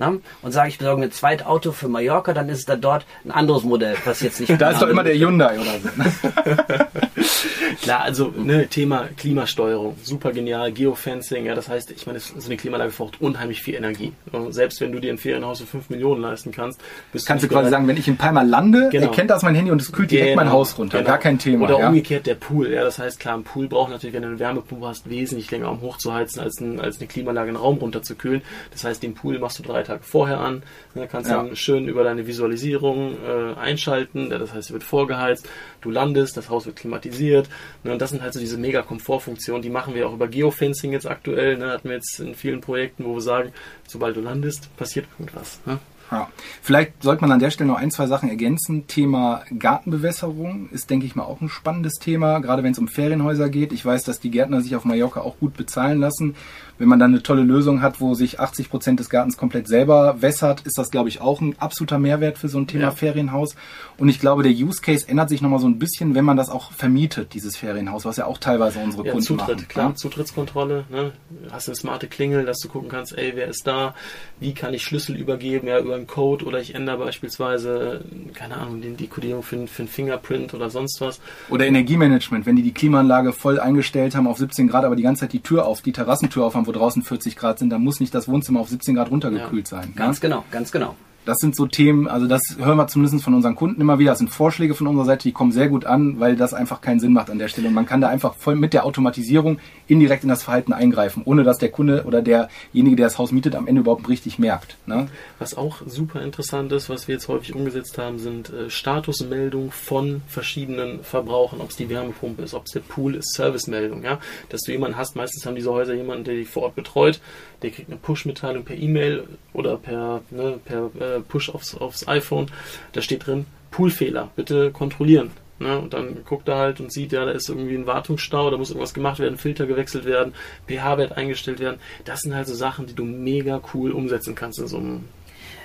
ne, 0.00 0.20
und 0.42 0.50
sage, 0.52 0.68
ich 0.70 0.78
besorge 0.78 0.98
mir 1.00 1.06
ein 1.06 1.12
zweites 1.12 1.46
Auto 1.46 1.70
für 1.72 1.86
Mallorca, 1.88 2.32
dann 2.34 2.48
ist 2.48 2.58
es 2.58 2.64
da 2.64 2.74
dort 2.76 3.06
ein 3.24 3.30
anderes 3.30 3.62
Modell, 3.62 3.94
was 4.04 4.20
jetzt 4.20 4.40
nicht. 4.40 4.50
Da 4.60 4.70
ist 4.72 4.82
doch 4.82 4.88
immer 4.88 5.04
der 5.04 5.14
Hyundai 5.14 5.58
oder 5.60 5.70
so. 5.80 6.70
Klar, 7.82 8.00
also 8.02 8.32
ne, 8.36 8.66
Thema 8.68 9.08
Klimasteuerung, 9.16 9.96
super 10.02 10.32
genial, 10.32 10.72
Geofencing, 10.72 11.46
ja, 11.46 11.54
das 11.54 11.68
heißt, 11.68 11.90
ich 11.92 12.06
meine, 12.06 12.18
so 12.18 12.34
eine 12.44 12.56
Klimaanlage 12.56 12.92
braucht 12.92 13.20
unheimlich 13.20 13.62
viel 13.62 13.74
Energie. 13.74 14.12
Selbst 14.50 14.80
wenn 14.80 14.92
du 14.92 15.00
dir 15.00 15.12
ein 15.12 15.18
Ferienhaus 15.18 15.60
für 15.60 15.66
5 15.66 15.90
Millionen 15.90 16.20
leisten 16.22 16.50
kannst, 16.52 16.80
bist 17.12 17.26
Kannst 17.26 17.42
du 17.42 17.46
nicht 17.46 17.52
quasi 17.52 17.62
bereit- 17.64 17.70
sagen, 17.72 17.88
wenn 17.88 17.96
ich 17.96 18.08
in 18.08 18.16
Palma 18.16 18.42
lande, 18.42 18.88
Genau. 18.90 19.06
erkennt 19.06 19.30
das 19.30 19.42
mein 19.42 19.54
Handy 19.54 19.70
und 19.70 19.80
es 19.80 19.92
kühlt 19.92 20.10
direkt 20.10 20.36
mein 20.36 20.46
Genau, 20.46 20.58
Haus 20.58 20.76
runter. 20.78 20.98
genau. 20.98 21.08
Gar 21.10 21.18
kein 21.18 21.38
Thema. 21.38 21.64
Oder 21.66 21.78
ja. 21.80 21.88
umgekehrt 21.88 22.26
der 22.26 22.34
Pool. 22.34 22.70
Ja, 22.72 22.82
das 22.84 22.98
heißt, 22.98 23.20
klar, 23.20 23.34
ein 23.36 23.44
Pool 23.44 23.68
braucht 23.68 23.90
natürlich, 23.90 24.14
wenn 24.14 24.22
du 24.22 24.28
eine 24.28 24.38
Wärmepumpe 24.38 24.86
hast, 24.86 25.08
wesentlich 25.08 25.50
länger, 25.50 25.70
um 25.70 25.80
hochzuheizen, 25.80 26.40
als, 26.42 26.60
ein, 26.60 26.80
als 26.80 26.98
eine 26.98 27.06
Klimaanlage 27.08 27.48
einen 27.48 27.56
Raum 27.56 27.78
runterzukühlen. 27.78 28.42
Das 28.72 28.84
heißt, 28.84 29.02
den 29.02 29.14
Pool 29.14 29.38
machst 29.38 29.58
du 29.58 29.62
drei 29.62 29.82
Tage 29.82 29.89
vorher 30.00 30.40
an. 30.40 30.62
Ne, 30.94 31.06
kannst 31.10 31.30
Ja. 31.30 31.42
dann 31.42 31.56
schön 31.56 31.88
über 31.88 32.04
deine 32.04 32.26
Visualisierung 32.26 33.16
äh, 33.24 33.54
einschalten. 33.58 34.30
Das 34.30 34.52
heißt, 34.54 34.70
er 34.70 34.74
wird 34.74 34.82
vorgeheizt. 34.84 35.48
Du 35.80 35.90
landest, 35.90 36.36
das 36.36 36.48
Haus 36.48 36.66
wird 36.66 36.76
klimatisiert. 36.76 37.48
Ne, 37.84 37.92
und 37.92 38.00
das 38.00 38.10
sind 38.10 38.22
halt 38.22 38.32
so 38.32 38.40
diese 38.40 38.58
mega 38.58 38.82
Komfortfunktionen. 38.82 39.62
Die 39.62 39.70
machen 39.70 39.94
wir 39.94 40.08
auch 40.08 40.12
über 40.14 40.28
Geofencing 40.28 40.92
jetzt 40.92 41.06
aktuell. 41.06 41.56
Ne, 41.58 41.70
hatten 41.70 41.88
wir 41.88 41.96
jetzt 41.96 42.20
in 42.20 42.34
vielen 42.34 42.60
Projekten, 42.60 43.04
wo 43.04 43.14
wir 43.14 43.20
sagen, 43.22 43.52
sobald 43.86 44.16
du 44.16 44.20
landest, 44.20 44.74
passiert 44.76 45.06
irgendwas. 45.18 45.60
Ne? 45.66 45.78
Ja. 46.10 46.28
Vielleicht 46.62 47.02
sollte 47.02 47.22
man 47.22 47.32
an 47.32 47.38
der 47.38 47.50
Stelle 47.50 47.68
noch 47.70 47.78
ein, 47.78 47.90
zwei 47.90 48.06
Sachen 48.06 48.28
ergänzen. 48.28 48.86
Thema 48.88 49.42
Gartenbewässerung 49.58 50.68
ist, 50.70 50.90
denke 50.90 51.06
ich 51.06 51.14
mal, 51.16 51.24
auch 51.24 51.40
ein 51.40 51.48
spannendes 51.48 51.94
Thema, 51.94 52.38
gerade 52.40 52.62
wenn 52.62 52.72
es 52.72 52.78
um 52.78 52.88
Ferienhäuser 52.88 53.48
geht. 53.48 53.72
Ich 53.72 53.84
weiß, 53.84 54.04
dass 54.04 54.20
die 54.20 54.30
Gärtner 54.30 54.60
sich 54.60 54.76
auf 54.76 54.84
Mallorca 54.84 55.20
auch 55.20 55.38
gut 55.38 55.56
bezahlen 55.56 56.00
lassen. 56.00 56.34
Wenn 56.78 56.88
man 56.88 56.98
dann 56.98 57.10
eine 57.12 57.22
tolle 57.22 57.42
Lösung 57.42 57.82
hat, 57.82 58.00
wo 58.00 58.14
sich 58.14 58.40
80 58.40 58.70
Prozent 58.70 59.00
des 59.00 59.10
Gartens 59.10 59.36
komplett 59.36 59.68
selber 59.68 60.22
wässert, 60.22 60.62
ist 60.62 60.78
das, 60.78 60.90
glaube 60.90 61.10
ich, 61.10 61.20
auch 61.20 61.40
ein 61.42 61.54
absoluter 61.58 61.98
Mehrwert 61.98 62.38
für 62.38 62.48
so 62.48 62.58
ein 62.58 62.66
Thema 62.66 62.84
Ja. 62.84 62.90
Ferienhaus. 62.90 63.54
Und 63.98 64.08
ich 64.08 64.18
glaube, 64.18 64.42
der 64.42 64.52
Use 64.52 64.80
Case 64.80 65.06
ändert 65.06 65.28
sich 65.28 65.42
nochmal 65.42 65.58
so 65.60 65.66
ein 65.68 65.78
bisschen, 65.78 66.14
wenn 66.14 66.24
man 66.24 66.38
das 66.38 66.48
auch 66.48 66.72
vermietet, 66.72 67.34
dieses 67.34 67.56
Ferienhaus, 67.56 68.06
was 68.06 68.16
ja 68.16 68.24
auch 68.26 68.38
teilweise 68.38 68.78
unsere 68.78 69.04
Ja, 69.04 69.12
Kunden 69.12 69.26
Zutritt, 69.26 69.56
machen. 69.58 69.68
klar, 69.68 69.88
Ja? 69.90 69.94
Zutrittskontrolle, 69.94 70.84
ne? 70.90 71.12
Hast 71.50 71.68
eine 71.68 71.76
smarte 71.76 72.06
Klingel, 72.08 72.46
dass 72.46 72.58
du 72.60 72.68
gucken 72.68 72.88
kannst, 72.88 73.16
ey, 73.16 73.32
wer 73.34 73.48
ist 73.48 73.66
da? 73.66 73.94
Wie 74.38 74.54
kann 74.54 74.72
ich 74.72 74.82
Schlüssel 74.82 75.16
übergeben? 75.16 75.66
Ja, 75.66 75.78
über 75.80 75.99
einen 76.00 76.06
Code 76.06 76.44
oder 76.44 76.60
ich 76.60 76.74
ändere 76.74 76.98
beispielsweise, 76.98 78.04
keine 78.34 78.56
Ahnung, 78.56 78.82
die 78.82 79.06
Kodierung 79.06 79.42
für, 79.42 79.66
für 79.66 79.82
ein 79.82 79.88
Fingerprint 79.88 80.54
oder 80.54 80.70
sonst 80.70 81.00
was. 81.00 81.20
Oder 81.48 81.66
Energiemanagement, 81.66 82.46
wenn 82.46 82.56
die 82.56 82.62
die 82.62 82.74
Klimaanlage 82.74 83.32
voll 83.32 83.60
eingestellt 83.60 84.14
haben 84.14 84.26
auf 84.26 84.38
17 84.38 84.68
Grad, 84.68 84.84
aber 84.84 84.96
die 84.96 85.02
ganze 85.02 85.20
Zeit 85.20 85.32
die 85.32 85.40
Tür 85.40 85.66
auf, 85.66 85.82
die 85.82 85.92
Terrassentür 85.92 86.44
auf 86.44 86.54
haben, 86.54 86.66
wo 86.66 86.72
draußen 86.72 87.02
40 87.02 87.36
Grad 87.36 87.58
sind, 87.58 87.70
dann 87.70 87.82
muss 87.82 88.00
nicht 88.00 88.14
das 88.14 88.28
Wohnzimmer 88.28 88.60
auf 88.60 88.68
17 88.68 88.94
Grad 88.94 89.10
runtergekühlt 89.10 89.68
sein. 89.68 89.92
Ganz 89.96 90.20
ne? 90.22 90.28
genau, 90.28 90.44
ganz 90.50 90.72
genau. 90.72 90.96
Das 91.24 91.38
sind 91.38 91.54
so 91.54 91.66
Themen, 91.66 92.08
also 92.08 92.26
das 92.26 92.56
hören 92.58 92.78
wir 92.78 92.86
zumindest 92.88 93.22
von 93.22 93.34
unseren 93.34 93.54
Kunden 93.54 93.80
immer 93.80 93.98
wieder. 93.98 94.12
Das 94.12 94.18
sind 94.18 94.30
Vorschläge 94.30 94.74
von 94.74 94.86
unserer 94.86 95.04
Seite, 95.04 95.24
die 95.24 95.32
kommen 95.32 95.52
sehr 95.52 95.68
gut 95.68 95.84
an, 95.84 96.18
weil 96.18 96.36
das 96.36 96.54
einfach 96.54 96.80
keinen 96.80 96.98
Sinn 96.98 97.12
macht 97.12 97.30
an 97.30 97.38
der 97.38 97.48
Stelle. 97.48 97.68
Und 97.68 97.74
man 97.74 97.86
kann 97.86 98.00
da 98.00 98.08
einfach 98.08 98.34
voll 98.34 98.56
mit 98.56 98.72
der 98.72 98.86
Automatisierung 98.86 99.58
indirekt 99.86 100.22
in 100.22 100.28
das 100.28 100.42
Verhalten 100.42 100.72
eingreifen, 100.72 101.22
ohne 101.24 101.42
dass 101.42 101.58
der 101.58 101.70
Kunde 101.70 102.04
oder 102.06 102.22
derjenige, 102.22 102.96
der 102.96 103.06
das 103.06 103.18
Haus 103.18 103.32
mietet, 103.32 103.54
am 103.54 103.66
Ende 103.66 103.82
überhaupt 103.82 104.08
richtig 104.08 104.38
merkt. 104.38 104.76
Ne? 104.86 105.08
Was 105.38 105.56
auch 105.56 105.82
super 105.86 106.22
interessant 106.22 106.72
ist, 106.72 106.88
was 106.88 107.08
wir 107.08 107.14
jetzt 107.14 107.28
häufig 107.28 107.54
umgesetzt 107.54 107.98
haben, 107.98 108.18
sind 108.18 108.50
äh, 108.50 108.70
Statusmeldungen 108.70 109.70
von 109.70 110.22
verschiedenen 110.26 111.02
Verbrauchern, 111.02 111.60
ob 111.60 111.70
es 111.70 111.76
die 111.76 111.88
Wärmepumpe 111.88 112.42
ist, 112.42 112.54
ob 112.54 112.66
es 112.66 112.72
der 112.72 112.80
Pool 112.80 113.14
ist, 113.16 113.34
Servicemeldung, 113.34 114.02
ja, 114.02 114.20
dass 114.48 114.62
du 114.62 114.72
jemanden 114.72 114.96
hast, 114.96 115.16
meistens 115.16 115.44
haben 115.44 115.54
diese 115.54 115.70
Häuser 115.70 115.94
jemanden, 115.94 116.24
der 116.24 116.34
die 116.34 116.44
vor 116.44 116.62
Ort 116.64 116.74
betreut, 116.74 117.20
der 117.62 117.70
kriegt 117.70 117.88
eine 117.88 117.98
Push-Mitteilung 117.98 118.64
per 118.64 118.76
E-Mail 118.76 119.24
oder 119.52 119.76
per, 119.76 120.22
ne, 120.30 120.58
per 120.64 120.90
äh, 120.98 121.20
Push 121.20 121.50
aufs, 121.50 121.74
aufs 121.74 122.08
iPhone, 122.08 122.50
da 122.92 123.02
steht 123.02 123.26
drin, 123.26 123.46
Poolfehler, 123.70 124.30
bitte 124.36 124.70
kontrollieren. 124.70 125.30
Ne, 125.58 125.78
und 125.78 125.92
dann 125.92 126.24
guckt 126.24 126.48
er 126.48 126.56
halt 126.56 126.80
und 126.80 126.90
sieht, 126.90 127.12
ja, 127.12 127.26
da 127.26 127.32
ist 127.32 127.50
irgendwie 127.50 127.74
ein 127.74 127.86
Wartungsstau, 127.86 128.50
da 128.50 128.56
muss 128.56 128.70
irgendwas 128.70 128.94
gemacht 128.94 129.18
werden, 129.18 129.36
Filter 129.36 129.66
gewechselt 129.66 130.06
werden, 130.06 130.32
pH-Wert 130.66 131.12
eingestellt 131.12 131.60
werden. 131.60 131.80
Das 132.06 132.20
sind 132.20 132.34
halt 132.34 132.48
so 132.48 132.54
Sachen, 132.54 132.86
die 132.86 132.94
du 132.94 133.04
mega 133.04 133.60
cool 133.74 133.90
umsetzen 133.90 134.34
kannst 134.34 134.58
in 134.58 134.68
so 134.68 134.78
einem 134.78 135.04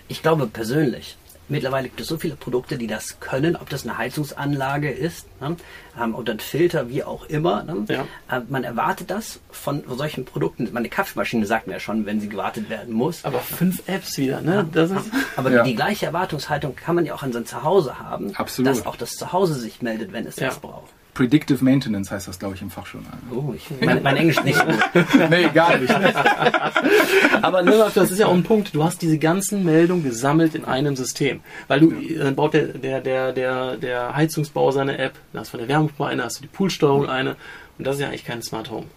Ich 0.09 0.21
glaube 0.21 0.47
persönlich, 0.47 1.15
mittlerweile 1.49 1.87
gibt 1.89 2.01
es 2.01 2.07
so 2.07 2.17
viele 2.17 2.35
Produkte, 2.35 2.77
die 2.77 2.87
das 2.87 3.19
können, 3.19 3.55
ob 3.55 3.69
das 3.69 3.83
eine 3.83 3.97
Heizungsanlage 3.97 4.89
ist 4.91 5.27
ne, 5.41 5.55
ähm, 6.01 6.15
oder 6.15 6.33
ein 6.33 6.39
Filter, 6.39 6.89
wie 6.89 7.03
auch 7.03 7.25
immer. 7.25 7.63
Ne. 7.63 7.85
Ja. 7.87 8.07
Ähm, 8.31 8.43
man 8.49 8.63
erwartet 8.63 9.09
das 9.11 9.39
von 9.51 9.83
solchen 9.87 10.25
Produkten. 10.25 10.69
Meine 10.71 10.89
Kaffeemaschine 10.89 11.45
sagt 11.45 11.67
mir 11.67 11.73
ja 11.73 11.79
schon, 11.79 12.05
wenn 12.05 12.19
sie 12.19 12.29
gewartet 12.29 12.69
werden 12.69 12.93
muss. 12.93 13.23
Aber 13.25 13.39
fünf 13.39 13.81
Apps 13.87 14.17
wieder, 14.17 14.41
ne? 14.41 14.67
Das 14.71 14.91
ist, 14.91 15.09
Aber 15.35 15.51
Ja. 15.51 15.63
die 15.63 15.75
gleiche 15.75 16.05
Erwartungshaltung 16.07 16.75
kann 16.75 16.95
man 16.95 17.05
ja 17.05 17.13
auch 17.13 17.23
an 17.23 17.33
sein 17.33 17.45
Zuhause 17.45 17.99
haben, 17.99 18.35
Absolut. 18.35 18.69
dass 18.71 18.85
auch 18.85 18.95
das 18.95 19.11
Zuhause 19.11 19.53
sich 19.55 19.81
meldet, 19.81 20.11
wenn 20.13 20.25
es 20.25 20.35
Ja. 20.37 20.47
das 20.47 20.59
braucht. 20.59 20.91
Predictive 21.15 21.63
Maintenance 21.63 22.11
heißt 22.11 22.27
das, 22.27 22.37
glaube 22.37 22.55
ich, 22.55 22.61
im 22.61 22.69
Fachjournal. 22.69 23.13
Oh, 23.31 23.53
ich, 23.55 23.67
mein, 23.81 24.03
mein 24.03 24.17
Englisch 24.17 24.43
nicht 24.43 24.63
nee, 25.29 25.47
gar 25.53 25.77
nicht. 25.77 25.91
Aber 27.41 27.63
ne, 27.63 27.89
das 27.95 28.11
ist 28.11 28.19
ja 28.19 28.27
auch 28.27 28.33
ein 28.33 28.43
Punkt. 28.43 28.75
Du 28.75 28.83
hast 28.83 29.01
diese 29.01 29.17
ganzen 29.17 29.63
Meldungen 29.63 30.03
gesammelt 30.03 30.55
in 30.55 30.65
einem 30.65 30.97
System. 30.97 31.39
Weil 31.67 31.79
du, 31.79 31.91
dann 32.17 32.35
baut 32.35 32.53
der, 32.53 32.67
der, 32.67 32.99
der, 32.99 33.31
der, 33.31 33.77
der 33.77 34.15
Heizungsbauer 34.15 34.73
seine 34.73 34.97
App, 34.97 35.13
dann 35.31 35.39
hast 35.39 35.47
du 35.47 35.51
von 35.51 35.59
der 35.61 35.69
Wärmepumpe 35.69 36.05
eine, 36.05 36.25
hast 36.25 36.39
du 36.39 36.41
die 36.41 36.49
Poolsteuerung 36.49 37.07
eine. 37.07 37.37
Und 37.77 37.87
das 37.87 37.95
ist 37.95 38.01
ja 38.01 38.09
eigentlich 38.09 38.25
kein 38.25 38.41
Smart 38.41 38.69
Home. 38.69 38.87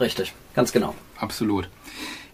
Richtig, 0.00 0.32
ganz 0.54 0.72
genau. 0.72 0.94
Absolut. 1.18 1.68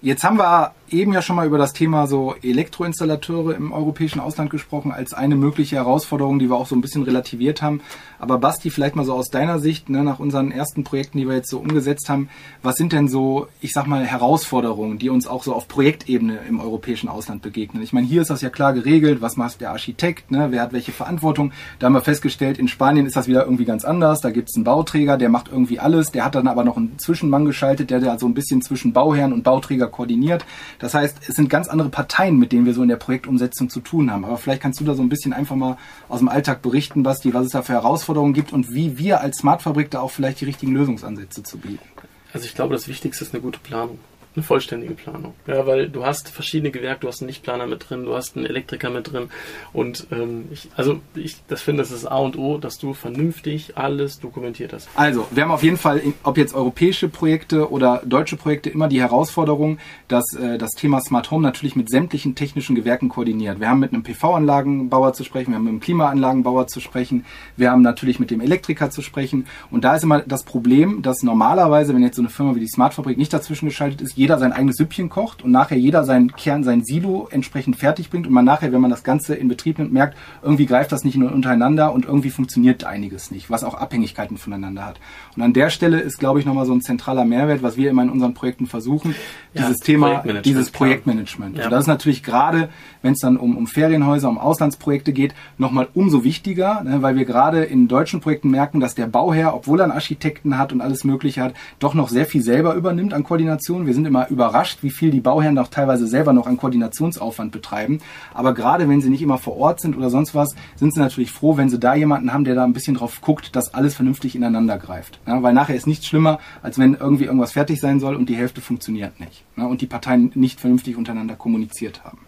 Jetzt 0.00 0.22
haben 0.22 0.38
wir 0.38 0.74
eben 0.90 1.12
ja 1.12 1.22
schon 1.22 1.34
mal 1.34 1.46
über 1.46 1.58
das 1.58 1.72
Thema 1.72 2.06
so 2.06 2.36
Elektroinstallateure 2.40 3.56
im 3.56 3.72
europäischen 3.72 4.20
Ausland 4.20 4.48
gesprochen, 4.48 4.92
als 4.92 5.12
eine 5.12 5.34
mögliche 5.34 5.74
Herausforderung, 5.74 6.38
die 6.38 6.48
wir 6.48 6.54
auch 6.54 6.68
so 6.68 6.76
ein 6.76 6.80
bisschen 6.80 7.02
relativiert 7.02 7.62
haben. 7.62 7.80
Aber 8.18 8.38
Basti, 8.38 8.70
vielleicht 8.70 8.96
mal 8.96 9.04
so 9.04 9.14
aus 9.14 9.30
deiner 9.30 9.58
Sicht, 9.58 9.88
ne, 9.88 10.02
nach 10.02 10.18
unseren 10.18 10.50
ersten 10.50 10.84
Projekten, 10.84 11.18
die 11.18 11.28
wir 11.28 11.36
jetzt 11.36 11.50
so 11.50 11.58
umgesetzt 11.58 12.08
haben, 12.08 12.28
was 12.62 12.76
sind 12.76 12.92
denn 12.92 13.08
so, 13.08 13.48
ich 13.60 13.72
sag 13.72 13.86
mal, 13.86 14.04
Herausforderungen, 14.04 14.98
die 14.98 15.08
uns 15.08 15.26
auch 15.26 15.44
so 15.44 15.54
auf 15.54 15.68
Projektebene 15.68 16.38
im 16.48 16.60
europäischen 16.60 17.08
Ausland 17.08 17.42
begegnen? 17.42 17.82
Ich 17.82 17.92
meine, 17.92 18.06
hier 18.06 18.22
ist 18.22 18.30
das 18.30 18.40
ja 18.40 18.50
klar 18.50 18.72
geregelt, 18.72 19.20
was 19.20 19.36
macht 19.36 19.60
der 19.60 19.70
Architekt, 19.70 20.30
ne, 20.30 20.48
wer 20.50 20.62
hat 20.62 20.72
welche 20.72 20.92
Verantwortung. 20.92 21.52
Da 21.78 21.86
haben 21.86 21.92
wir 21.92 22.00
festgestellt, 22.00 22.58
in 22.58 22.68
Spanien 22.68 23.06
ist 23.06 23.16
das 23.16 23.28
wieder 23.28 23.44
irgendwie 23.44 23.64
ganz 23.64 23.84
anders. 23.84 24.20
Da 24.20 24.30
gibt 24.30 24.50
es 24.50 24.56
einen 24.56 24.64
Bauträger, 24.64 25.16
der 25.16 25.28
macht 25.28 25.48
irgendwie 25.48 25.78
alles, 25.78 26.10
der 26.10 26.24
hat 26.24 26.34
dann 26.34 26.48
aber 26.48 26.64
noch 26.64 26.76
einen 26.76 26.98
Zwischenmann 26.98 27.44
geschaltet, 27.44 27.90
der 27.90 28.00
da 28.00 28.18
so 28.18 28.26
ein 28.26 28.34
bisschen 28.34 28.62
zwischen 28.62 28.92
Bauherrn 28.92 29.32
und 29.32 29.44
Bauträger 29.44 29.86
koordiniert. 29.86 30.44
Das 30.80 30.94
heißt, 30.94 31.18
es 31.28 31.36
sind 31.36 31.48
ganz 31.48 31.68
andere 31.68 31.88
Parteien, 31.88 32.36
mit 32.38 32.52
denen 32.52 32.66
wir 32.66 32.74
so 32.74 32.82
in 32.82 32.88
der 32.88 32.96
Projektumsetzung 32.96 33.70
zu 33.70 33.80
tun 33.80 34.10
haben. 34.10 34.24
Aber 34.24 34.38
vielleicht 34.38 34.62
kannst 34.62 34.80
du 34.80 34.84
da 34.84 34.94
so 34.94 35.02
ein 35.02 35.08
bisschen 35.08 35.32
einfach 35.32 35.56
mal 35.56 35.76
aus 36.08 36.18
dem 36.18 36.28
Alltag 36.28 36.62
berichten, 36.62 37.02
Basti, 37.04 37.32
was 37.32 37.46
es 37.46 37.52
da 37.52 37.62
für 37.62 37.74
Herausforderungen 37.74 38.07
gibt 38.32 38.52
und 38.52 38.72
wie 38.72 38.98
wir 38.98 39.20
als 39.20 39.38
Smartfabrik 39.38 39.90
da 39.90 40.00
auch 40.00 40.10
vielleicht 40.10 40.40
die 40.40 40.44
richtigen 40.46 40.72
Lösungsansätze 40.72 41.42
zu 41.42 41.58
bieten. 41.58 41.86
Also 42.32 42.46
ich 42.46 42.54
glaube, 42.54 42.74
das 42.74 42.88
Wichtigste 42.88 43.24
ist 43.24 43.34
eine 43.34 43.42
gute 43.42 43.58
Planung 43.58 43.98
eine 44.36 44.42
vollständige 44.42 44.94
Planung. 44.94 45.34
Ja, 45.46 45.66
weil 45.66 45.88
du 45.88 46.04
hast 46.04 46.28
verschiedene 46.28 46.70
Gewerke, 46.70 47.00
du 47.00 47.08
hast 47.08 47.20
einen 47.20 47.28
Lichtplaner 47.28 47.66
mit 47.66 47.88
drin, 47.88 48.04
du 48.04 48.14
hast 48.14 48.36
einen 48.36 48.46
Elektriker 48.46 48.90
mit 48.90 49.12
drin. 49.12 49.30
Und 49.72 50.06
ähm, 50.10 50.46
ich, 50.50 50.68
also 50.76 51.00
ich 51.14 51.36
das 51.48 51.62
finde, 51.62 51.82
das 51.82 51.90
ist 51.90 52.06
A 52.06 52.18
und 52.18 52.38
O, 52.38 52.58
dass 52.58 52.78
du 52.78 52.94
vernünftig 52.94 53.76
alles 53.76 54.20
dokumentiert 54.20 54.72
hast. 54.72 54.88
Also, 54.94 55.26
wir 55.30 55.42
haben 55.42 55.50
auf 55.50 55.62
jeden 55.62 55.76
Fall, 55.76 56.02
ob 56.22 56.38
jetzt 56.38 56.54
europäische 56.54 57.08
Projekte 57.08 57.70
oder 57.70 58.02
deutsche 58.04 58.36
Projekte, 58.36 58.70
immer 58.70 58.88
die 58.88 59.00
Herausforderung, 59.00 59.78
dass 60.08 60.34
äh, 60.34 60.58
das 60.58 60.70
Thema 60.72 61.00
Smart 61.00 61.30
Home 61.30 61.42
natürlich 61.42 61.76
mit 61.76 61.90
sämtlichen 61.90 62.34
technischen 62.34 62.76
Gewerken 62.76 63.08
koordiniert. 63.08 63.60
Wir 63.60 63.68
haben 63.68 63.80
mit 63.80 63.92
einem 63.92 64.02
PV-Anlagenbauer 64.02 65.12
zu 65.14 65.24
sprechen, 65.24 65.50
wir 65.50 65.56
haben 65.56 65.64
mit 65.64 65.70
einem 65.72 65.80
Klimaanlagenbauer 65.80 66.66
zu 66.66 66.80
sprechen, 66.80 67.24
wir 67.56 67.70
haben 67.70 67.82
natürlich 67.82 68.20
mit 68.20 68.30
dem 68.30 68.40
Elektriker 68.40 68.90
zu 68.90 69.02
sprechen. 69.02 69.46
Und 69.70 69.84
da 69.84 69.96
ist 69.96 70.04
immer 70.04 70.20
das 70.20 70.44
Problem, 70.44 71.02
dass 71.02 71.22
normalerweise, 71.22 71.94
wenn 71.94 72.02
jetzt 72.02 72.16
so 72.16 72.22
eine 72.22 72.28
Firma 72.28 72.54
wie 72.54 72.60
die 72.60 72.68
Smartfabrik 72.68 73.18
nicht 73.18 73.32
dazwischen 73.32 73.66
geschaltet 73.66 74.00
ist, 74.00 74.16
jeder 74.16 74.27
sein 74.36 74.52
eigenes 74.52 74.76
Süppchen 74.76 75.08
kocht 75.08 75.42
und 75.42 75.52
nachher 75.52 75.78
jeder 75.78 76.04
seinen 76.04 76.32
Kern, 76.32 76.64
sein 76.64 76.82
Silo 76.84 77.28
entsprechend 77.30 77.76
fertig 77.76 78.10
bringt 78.10 78.26
und 78.26 78.32
man 78.32 78.44
nachher, 78.44 78.72
wenn 78.72 78.80
man 78.80 78.90
das 78.90 79.04
Ganze 79.04 79.36
in 79.36 79.46
Betrieb 79.46 79.78
nimmt, 79.78 79.92
merkt, 79.92 80.16
irgendwie 80.42 80.66
greift 80.66 80.90
das 80.90 81.04
nicht 81.04 81.16
nur 81.16 81.32
untereinander 81.32 81.92
und 81.92 82.04
irgendwie 82.04 82.30
funktioniert 82.30 82.84
einiges 82.84 83.30
nicht, 83.30 83.48
was 83.48 83.64
auch 83.64 83.74
Abhängigkeiten 83.74 84.36
voneinander 84.36 84.84
hat. 84.84 85.00
Und 85.36 85.42
an 85.42 85.52
der 85.52 85.70
Stelle 85.70 86.00
ist, 86.00 86.18
glaube 86.18 86.40
ich, 86.40 86.46
nochmal 86.46 86.66
so 86.66 86.72
ein 86.72 86.82
zentraler 86.82 87.24
Mehrwert, 87.24 87.62
was 87.62 87.76
wir 87.76 87.90
immer 87.90 88.02
in 88.02 88.10
unseren 88.10 88.34
Projekten 88.34 88.66
versuchen, 88.66 89.14
ja, 89.54 89.62
dieses 89.62 89.78
Thema, 89.78 90.06
Projektmanagement, 90.06 90.46
dieses 90.46 90.70
Projektmanagement. 90.70 91.56
Ja. 91.58 91.64
Und 91.64 91.70
das 91.70 91.80
ist 91.82 91.86
natürlich 91.86 92.22
gerade, 92.22 92.68
wenn 93.02 93.12
es 93.12 93.20
dann 93.20 93.36
um, 93.36 93.56
um 93.56 93.66
Ferienhäuser, 93.66 94.28
um 94.28 94.38
Auslandsprojekte 94.38 95.12
geht, 95.12 95.34
nochmal 95.56 95.88
umso 95.94 96.24
wichtiger, 96.24 96.82
ne, 96.82 97.02
weil 97.02 97.16
wir 97.16 97.24
gerade 97.24 97.64
in 97.64 97.86
deutschen 97.88 98.20
Projekten 98.20 98.50
merken, 98.50 98.80
dass 98.80 98.94
der 98.94 99.06
Bauherr, 99.06 99.54
obwohl 99.54 99.80
er 99.80 99.84
einen 99.84 99.92
Architekten 99.92 100.58
hat 100.58 100.72
und 100.72 100.80
alles 100.80 101.04
Mögliche 101.04 101.42
hat, 101.42 101.54
doch 101.78 101.94
noch 101.94 102.08
sehr 102.08 102.26
viel 102.26 102.42
selber 102.42 102.74
übernimmt 102.74 103.14
an 103.14 103.24
Koordination. 103.24 103.86
Wir 103.86 103.94
sind 103.94 104.06
immer 104.08 104.28
überrascht, 104.28 104.82
wie 104.82 104.90
viel 104.90 105.10
die 105.10 105.20
Bauherren 105.20 105.58
auch 105.58 105.68
teilweise 105.68 106.06
selber 106.06 106.32
noch 106.32 106.46
an 106.46 106.56
Koordinationsaufwand 106.56 107.52
betreiben. 107.52 108.00
Aber 108.34 108.54
gerade 108.54 108.88
wenn 108.88 109.00
sie 109.00 109.10
nicht 109.10 109.22
immer 109.22 109.38
vor 109.38 109.56
Ort 109.56 109.80
sind 109.80 109.96
oder 109.96 110.10
sonst 110.10 110.34
was, 110.34 110.54
sind 110.76 110.92
sie 110.92 111.00
natürlich 111.00 111.30
froh, 111.30 111.56
wenn 111.56 111.68
sie 111.68 111.78
da 111.78 111.94
jemanden 111.94 112.32
haben, 112.32 112.44
der 112.44 112.56
da 112.56 112.64
ein 112.64 112.72
bisschen 112.72 112.96
drauf 112.96 113.20
guckt, 113.20 113.54
dass 113.54 113.74
alles 113.74 113.94
vernünftig 113.94 114.34
ineinander 114.34 114.78
greift. 114.78 115.20
Ja, 115.26 115.42
weil 115.42 115.54
nachher 115.54 115.76
ist 115.76 115.86
nichts 115.86 116.06
schlimmer, 116.06 116.38
als 116.62 116.78
wenn 116.78 116.94
irgendwie 116.94 117.24
irgendwas 117.24 117.52
fertig 117.52 117.80
sein 117.80 118.00
soll 118.00 118.16
und 118.16 118.28
die 118.28 118.36
Hälfte 118.36 118.60
funktioniert 118.60 119.20
nicht. 119.20 119.44
Ja, 119.56 119.66
und 119.66 119.80
die 119.80 119.86
Parteien 119.86 120.32
nicht 120.34 120.60
vernünftig 120.60 120.96
untereinander 120.96 121.36
kommuniziert 121.36 122.04
haben. 122.04 122.18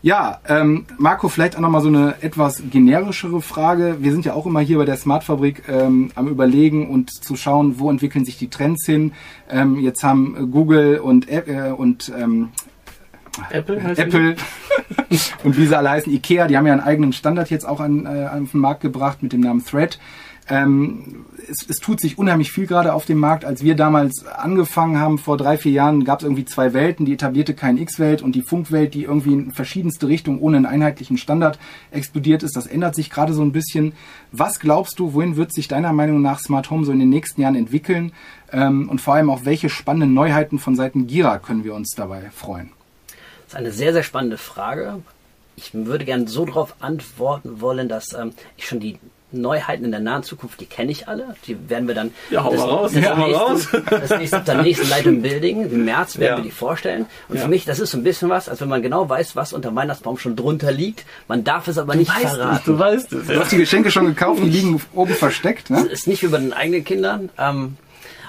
Ja, 0.00 0.40
ähm, 0.46 0.86
Marco, 0.96 1.28
vielleicht 1.28 1.56
auch 1.56 1.60
nochmal 1.60 1.80
so 1.80 1.88
eine 1.88 2.14
etwas 2.20 2.62
generischere 2.70 3.42
Frage. 3.42 3.96
Wir 3.98 4.12
sind 4.12 4.24
ja 4.24 4.32
auch 4.32 4.46
immer 4.46 4.60
hier 4.60 4.78
bei 4.78 4.84
der 4.84 4.96
Smartfabrik 4.96 5.64
ähm, 5.68 6.12
am 6.14 6.28
Überlegen 6.28 6.88
und 6.88 7.10
zu 7.10 7.34
schauen, 7.34 7.80
wo 7.80 7.90
entwickeln 7.90 8.24
sich 8.24 8.38
die 8.38 8.48
Trends 8.48 8.86
hin. 8.86 9.12
Ähm, 9.50 9.80
jetzt 9.80 10.04
haben 10.04 10.52
Google 10.52 10.98
und, 10.98 11.28
äh, 11.28 11.72
und 11.76 12.12
ähm, 12.16 12.50
Apple, 13.50 13.76
Apple 13.76 14.36
und 15.44 15.56
wie 15.56 15.66
sie 15.66 15.76
alle 15.76 15.90
heißen, 15.90 16.12
Ikea, 16.12 16.46
die 16.46 16.56
haben 16.56 16.66
ja 16.66 16.74
einen 16.74 16.82
eigenen 16.82 17.12
Standard 17.12 17.50
jetzt 17.50 17.66
auch 17.66 17.80
an, 17.80 18.06
äh, 18.06 18.28
auf 18.28 18.52
den 18.52 18.60
Markt 18.60 18.82
gebracht 18.82 19.22
mit 19.22 19.32
dem 19.32 19.40
Namen 19.40 19.64
Thread. 19.64 19.98
Ähm, 20.48 21.26
es, 21.48 21.66
es 21.68 21.78
tut 21.78 22.00
sich 22.00 22.18
unheimlich 22.18 22.52
viel 22.52 22.66
gerade 22.66 22.92
auf 22.92 23.06
dem 23.06 23.18
Markt. 23.18 23.44
Als 23.44 23.62
wir 23.62 23.74
damals 23.74 24.26
angefangen 24.26 24.98
haben, 24.98 25.18
vor 25.18 25.36
drei, 25.36 25.56
vier 25.56 25.72
Jahren, 25.72 26.04
gab 26.04 26.20
es 26.20 26.24
irgendwie 26.24 26.44
zwei 26.44 26.72
Welten, 26.72 27.06
die 27.06 27.14
etablierte 27.14 27.54
KNX-Welt 27.54 28.22
und 28.22 28.34
die 28.34 28.42
Funkwelt, 28.42 28.94
die 28.94 29.04
irgendwie 29.04 29.32
in 29.32 29.52
verschiedenste 29.52 30.08
Richtungen 30.08 30.40
ohne 30.40 30.58
einen 30.58 30.66
einheitlichen 30.66 31.18
Standard 31.18 31.58
explodiert 31.90 32.42
ist. 32.42 32.56
Das 32.56 32.66
ändert 32.66 32.94
sich 32.94 33.10
gerade 33.10 33.32
so 33.32 33.42
ein 33.42 33.52
bisschen. 33.52 33.92
Was 34.32 34.60
glaubst 34.60 34.98
du, 34.98 35.14
wohin 35.14 35.36
wird 35.36 35.52
sich 35.52 35.68
deiner 35.68 35.92
Meinung 35.92 36.22
nach 36.22 36.40
Smart 36.40 36.70
Home 36.70 36.84
so 36.84 36.92
in 36.92 36.98
den 36.98 37.10
nächsten 37.10 37.40
Jahren 37.40 37.54
entwickeln? 37.54 38.12
Ähm, 38.52 38.88
und 38.88 39.00
vor 39.00 39.14
allem 39.14 39.30
auch, 39.30 39.44
welche 39.44 39.68
spannenden 39.68 40.14
Neuheiten 40.14 40.58
von 40.58 40.76
Seiten 40.76 41.06
Gira 41.06 41.38
können 41.38 41.64
wir 41.64 41.74
uns 41.74 41.94
dabei 41.96 42.30
freuen? 42.34 42.70
Das 43.44 43.54
ist 43.54 43.56
eine 43.56 43.72
sehr, 43.72 43.92
sehr 43.92 44.02
spannende 44.02 44.38
Frage. 44.38 45.02
Ich 45.56 45.74
würde 45.74 46.04
gerne 46.04 46.28
so 46.28 46.44
darauf 46.44 46.76
antworten 46.80 47.60
wollen, 47.60 47.88
dass 47.88 48.12
ähm, 48.12 48.32
ich 48.56 48.66
schon 48.66 48.78
die 48.78 48.98
Neuheiten 49.30 49.84
in 49.84 49.90
der 49.90 50.00
nahen 50.00 50.22
Zukunft, 50.22 50.60
die 50.60 50.66
kenne 50.66 50.90
ich 50.90 51.06
alle. 51.06 51.34
Die 51.46 51.68
werden 51.68 51.86
wir 51.86 51.94
dann 51.94 52.12
ja, 52.30 52.44
hau 52.44 52.52
mal 52.52 52.60
raus, 52.60 52.92
das, 52.92 53.04
ja, 53.04 53.14
nächste, 53.14 53.38
raus. 53.38 53.68
das 53.90 54.10
nächste, 54.18 54.40
der 54.40 54.62
nächsten 54.62 55.08
im 55.08 55.22
Building, 55.22 55.70
im 55.70 55.84
März 55.84 56.18
werden 56.18 56.30
ja. 56.30 56.36
wir 56.38 56.44
die 56.44 56.50
vorstellen. 56.50 57.06
Und 57.28 57.36
ja. 57.36 57.42
für 57.42 57.48
mich, 57.48 57.64
das 57.64 57.78
ist 57.78 57.90
so 57.90 57.98
ein 57.98 58.04
bisschen 58.04 58.30
was, 58.30 58.48
als 58.48 58.60
wenn 58.60 58.68
man 58.68 58.82
genau 58.82 59.08
weiß, 59.08 59.36
was 59.36 59.52
unter 59.52 59.74
Weihnachtsbaum 59.74 60.18
schon 60.18 60.34
drunter 60.34 60.72
liegt. 60.72 61.04
Man 61.28 61.44
darf 61.44 61.68
es 61.68 61.76
aber 61.76 61.92
du 61.92 61.98
nicht 62.00 62.10
weißt 62.10 62.36
verraten. 62.36 62.56
Es, 62.56 62.64
du 62.64 62.78
weißt 62.78 63.12
es. 63.12 63.26
Du 63.26 63.38
hast 63.38 63.52
die 63.52 63.58
Geschenke 63.58 63.90
schon 63.90 64.06
gekauft, 64.06 64.40
die 64.42 64.48
liegen 64.48 64.80
oben 64.94 65.14
versteckt. 65.14 65.68
Ne? 65.70 65.82
Das 65.82 65.92
ist 65.92 66.06
nicht 66.06 66.22
wie 66.22 66.28
bei 66.28 66.38
den 66.38 66.54
eigenen 66.54 66.84
Kindern. 66.84 67.28
Ähm, 67.38 67.76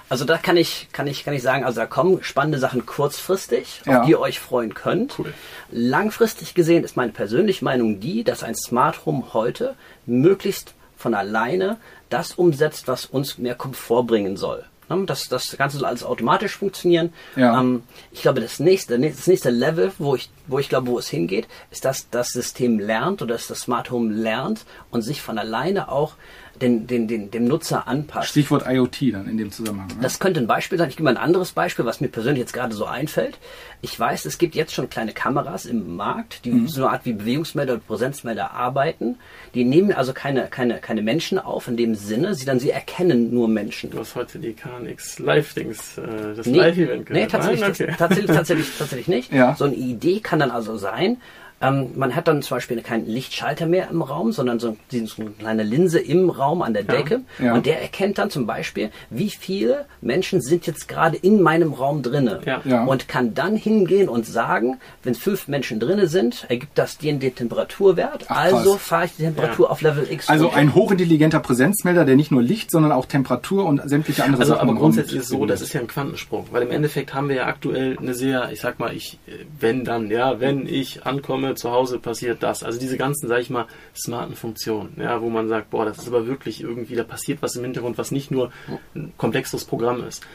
also 0.09 0.25
da 0.25 0.37
kann 0.37 0.57
ich, 0.57 0.87
kann 0.91 1.05
ich, 1.05 1.23
kann 1.23 1.35
ich 1.35 1.43
sagen, 1.43 1.63
also 1.63 1.79
da 1.79 1.85
kommen 1.85 2.23
spannende 2.23 2.57
Sachen 2.57 2.85
kurzfristig, 2.87 3.81
auf 3.85 4.05
die 4.05 4.11
ihr 4.11 4.19
euch 4.19 4.39
freuen 4.39 4.73
könnt. 4.73 5.19
Cool. 5.19 5.33
Langfristig 5.71 6.55
gesehen 6.55 6.83
ist 6.83 6.97
meine 6.97 7.11
persönliche 7.11 7.63
Meinung 7.63 7.99
die, 7.99 8.23
dass 8.23 8.43
ein 8.43 8.55
Smart 8.55 9.05
Home 9.05 9.33
heute 9.33 9.75
möglichst 10.07 10.73
von 10.99 11.13
alleine 11.13 11.77
das 12.09 12.33
umsetzt, 12.33 12.87
was 12.87 13.05
uns 13.05 13.37
mehr 13.37 13.55
Komfort 13.55 14.03
bringen 14.03 14.35
soll. 14.35 14.65
Ne, 14.89 15.05
das, 15.05 15.29
das 15.29 15.55
Ganze 15.55 15.77
soll 15.77 15.87
alles 15.87 16.03
automatisch 16.03 16.57
funktionieren. 16.57 17.13
Ja. 17.35 17.59
Ähm, 17.59 17.83
ich 18.11 18.21
glaube, 18.21 18.41
das 18.41 18.59
nächste, 18.59 18.99
das 18.99 19.27
nächste 19.27 19.49
Level, 19.49 19.93
wo 19.97 20.15
ich, 20.15 20.29
wo 20.47 20.59
ich 20.59 20.67
glaube, 20.67 20.87
wo 20.87 20.99
es 20.99 21.07
hingeht, 21.07 21.47
ist, 21.71 21.85
dass 21.85 22.09
das 22.09 22.31
System 22.31 22.79
lernt 22.79 23.21
oder 23.21 23.35
dass 23.35 23.47
das 23.47 23.61
Smart 23.61 23.91
Home 23.91 24.13
lernt 24.13 24.65
und 24.91 25.01
sich 25.01 25.21
von 25.21 25.37
alleine 25.37 25.89
auch 25.89 26.15
den, 26.61 26.87
den, 26.87 27.07
den, 27.07 27.31
dem 27.31 27.45
Nutzer 27.45 27.87
anpasst. 27.87 28.29
Stichwort 28.29 28.65
IoT 28.67 29.13
dann 29.13 29.27
in 29.27 29.37
dem 29.37 29.51
Zusammenhang. 29.51 29.87
Ne? 29.87 29.95
Das 30.01 30.19
könnte 30.19 30.39
ein 30.39 30.47
Beispiel 30.47 30.77
sein. 30.77 30.89
Ich 30.89 30.97
gebe 30.97 31.05
mal 31.05 31.17
ein 31.17 31.23
anderes 31.23 31.53
Beispiel, 31.53 31.85
was 31.85 32.01
mir 32.01 32.09
persönlich 32.09 32.39
jetzt 32.39 32.53
gerade 32.53 32.73
so 32.75 32.85
einfällt. 32.85 33.37
Ich 33.81 33.97
weiß, 33.97 34.25
es 34.25 34.37
gibt 34.37 34.55
jetzt 34.55 34.73
schon 34.73 34.89
kleine 34.89 35.13
Kameras 35.13 35.65
im 35.65 35.95
Markt, 35.95 36.43
die 36.45 36.51
mhm. 36.51 36.67
so 36.67 36.83
eine 36.83 36.91
Art 36.91 37.05
wie 37.05 37.13
Bewegungsmelder 37.13 37.73
oder 37.73 37.81
Präsenzmelder 37.81 38.51
arbeiten. 38.51 39.17
Die 39.53 39.63
nehmen 39.63 39.93
also 39.93 40.13
keine, 40.13 40.47
keine, 40.47 40.79
keine 40.79 41.01
Menschen 41.01 41.39
auf 41.39 41.67
in 41.67 41.77
dem 41.77 41.95
Sinne, 41.95 42.35
sondern 42.35 42.59
sie 42.59 42.71
erkennen 42.71 43.33
nur 43.33 43.47
Menschen. 43.47 43.89
Du 43.91 43.99
hast 43.99 44.15
heute 44.15 44.39
die 44.39 44.53
KNX 44.53 45.19
Live-Dings, 45.19 45.97
äh, 45.97 46.35
das 46.35 46.45
nee, 46.45 46.57
Live-Event 46.57 47.05
gehört. 47.05 47.23
Nee, 47.23 47.27
tatsächlich, 47.27 47.69
okay. 47.69 47.95
tatsächlich, 47.97 48.35
tatsächlich, 48.35 48.77
tatsächlich 48.77 49.07
nicht. 49.07 49.33
Ja. 49.39 49.55
So 49.55 49.65
eine 49.65 49.75
Idee 49.75 50.19
kann 50.19 50.39
dann 50.39 50.51
also 50.51 50.75
sein, 50.75 51.17
ähm, 51.61 51.91
man 51.95 52.15
hat 52.15 52.27
dann 52.27 52.41
zum 52.41 52.57
Beispiel 52.57 52.81
keinen 52.81 53.05
Lichtschalter 53.05 53.65
mehr 53.65 53.89
im 53.89 54.01
Raum, 54.01 54.31
sondern 54.31 54.59
so, 54.59 54.77
so 54.91 55.21
eine 55.21 55.31
kleine 55.31 55.63
Linse 55.63 55.99
im 55.99 56.29
Raum 56.29 56.61
an 56.61 56.73
der 56.73 56.83
Decke. 56.83 57.21
Ja, 57.37 57.45
ja. 57.45 57.53
Und 57.53 57.65
der 57.65 57.81
erkennt 57.81 58.17
dann 58.17 58.29
zum 58.29 58.45
Beispiel, 58.45 58.91
wie 59.09 59.29
viele 59.29 59.85
Menschen 60.01 60.41
sind 60.41 60.67
jetzt 60.67 60.87
gerade 60.87 61.17
in 61.17 61.41
meinem 61.41 61.73
Raum 61.73 62.01
drinne. 62.01 62.41
Ja. 62.45 62.85
Und 62.85 63.07
kann 63.07 63.33
dann 63.33 63.55
hingehen 63.55 64.09
und 64.09 64.25
sagen, 64.25 64.79
wenn 65.03 65.15
fünf 65.15 65.47
Menschen 65.47 65.79
drinne 65.79 66.07
sind, 66.07 66.45
ergibt 66.49 66.77
das 66.77 66.97
den, 66.97 67.19
den 67.19 67.35
Temperaturwert. 67.35 68.25
Ach, 68.29 68.37
also 68.37 68.77
fahre 68.77 69.05
ich 69.05 69.15
die 69.17 69.23
Temperatur 69.23 69.69
auf 69.69 69.81
Level 69.81 70.07
X. 70.09 70.29
Also 70.29 70.51
ein 70.51 70.73
hochintelligenter 70.73 71.39
Präsenzmelder, 71.39 72.05
der 72.05 72.15
nicht 72.15 72.31
nur 72.31 72.41
Licht, 72.41 72.71
sondern 72.71 72.91
auch 72.91 73.05
Temperatur 73.05 73.65
und 73.65 73.81
sämtliche 73.89 74.23
andere 74.23 74.41
also, 74.41 74.53
Sachen. 74.53 74.69
Aber 74.69 74.77
grundsätzlich 74.77 75.19
ist 75.19 75.25
es 75.25 75.29
so, 75.29 75.45
das 75.45 75.61
ist 75.61 75.73
ja 75.73 75.81
ein 75.81 75.87
Quantensprung. 75.87 76.47
Weil 76.51 76.63
im 76.63 76.71
Endeffekt 76.71 77.13
haben 77.13 77.29
wir 77.29 77.35
ja 77.35 77.45
aktuell 77.47 77.97
eine 77.97 78.13
sehr, 78.13 78.49
ich 78.51 78.61
sag 78.61 78.79
mal, 78.79 78.95
ich, 78.95 79.19
wenn 79.59 79.83
dann, 79.83 80.09
ja, 80.09 80.39
wenn 80.39 80.65
ich 80.65 81.05
ankomme, 81.05 81.48
ne, 81.49 81.55
zu 81.55 81.71
Hause 81.71 81.99
passiert 81.99 82.43
das. 82.43 82.63
Also 82.63 82.79
diese 82.79 82.97
ganzen, 82.97 83.27
sag 83.27 83.41
ich 83.41 83.49
mal, 83.49 83.65
smarten 83.95 84.35
Funktionen, 84.35 84.95
ja, 84.97 85.21
wo 85.21 85.29
man 85.29 85.47
sagt, 85.47 85.69
boah, 85.69 85.85
das 85.85 85.97
ist 85.97 86.07
aber 86.07 86.27
wirklich 86.27 86.61
irgendwie, 86.61 86.95
da 86.95 87.03
passiert 87.03 87.41
was 87.41 87.55
im 87.55 87.63
Hintergrund, 87.63 87.97
was 87.97 88.11
nicht 88.11 88.31
nur 88.31 88.51
ein 88.95 89.13
komplexes 89.17 89.65
Programm 89.65 90.03
ist. 90.03 90.25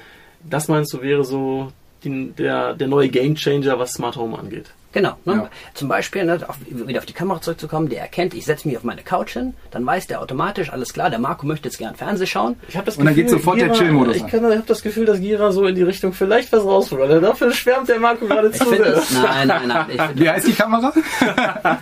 Das 0.49 0.69
meinst 0.69 0.93
du 0.93 1.01
wäre 1.01 1.25
so 1.25 1.73
die, 2.05 2.33
der, 2.33 2.75
der 2.75 2.89
neue 2.89 3.09
Gamechanger, 3.09 3.79
was 3.79 3.93
Smart 3.93 4.17
Home 4.17 4.39
angeht? 4.39 4.71
Genau. 4.95 5.17
Ne? 5.25 5.35
Ja. 5.35 5.51
Zum 5.75 5.89
Beispiel, 5.89 6.25
ne, 6.25 6.39
auf, 6.47 6.57
wieder 6.69 7.01
auf 7.01 7.05
die 7.07 7.13
Kamera 7.13 7.41
zurückzukommen, 7.41 7.89
der 7.89 8.01
erkennt, 8.01 8.33
ich 8.33 8.45
setze 8.45 8.69
mich 8.69 8.77
auf 8.77 8.85
meine 8.85 9.03
Couch 9.03 9.33
hin, 9.33 9.55
dann 9.73 9.85
weiß 9.85 10.07
der 10.07 10.23
automatisch, 10.23 10.71
alles 10.73 10.93
klar, 10.93 11.11
der 11.11 11.19
Marco 11.19 11.45
möchte 11.47 11.69
jetzt 11.69 11.79
gern 11.79 11.97
Fernsehen 11.97 12.29
schauen. 12.29 12.55
Ich 12.69 12.77
hab 12.77 12.85
das 12.85 12.97
Und 12.97 13.05
dann 13.05 13.15
geht 13.17 13.29
sofort 13.29 13.61
der 13.61 13.73
Chill-Modus 13.73 14.17
Ich, 14.17 14.25
ich 14.25 14.33
habe 14.33 14.63
das 14.65 14.83
Gefühl, 14.83 15.05
dass 15.05 15.19
Gira 15.19 15.51
so 15.51 15.67
in 15.67 15.75
die 15.75 15.83
Richtung 15.83 16.13
vielleicht 16.13 16.53
was 16.53 16.65
rausholt. 16.65 17.03
Also 17.03 17.21
dafür 17.21 17.53
schwärmt 17.53 17.89
der 17.89 17.99
Marco 17.99 18.25
gerade 18.27 18.53
zu 18.53 18.73
es, 18.73 19.11
nein, 19.11 19.49
nein, 19.49 19.67
nein, 19.67 19.87
Wie 20.15 20.31
heißt 20.31 20.47
die 20.47 20.53
Kamera? 20.53 20.93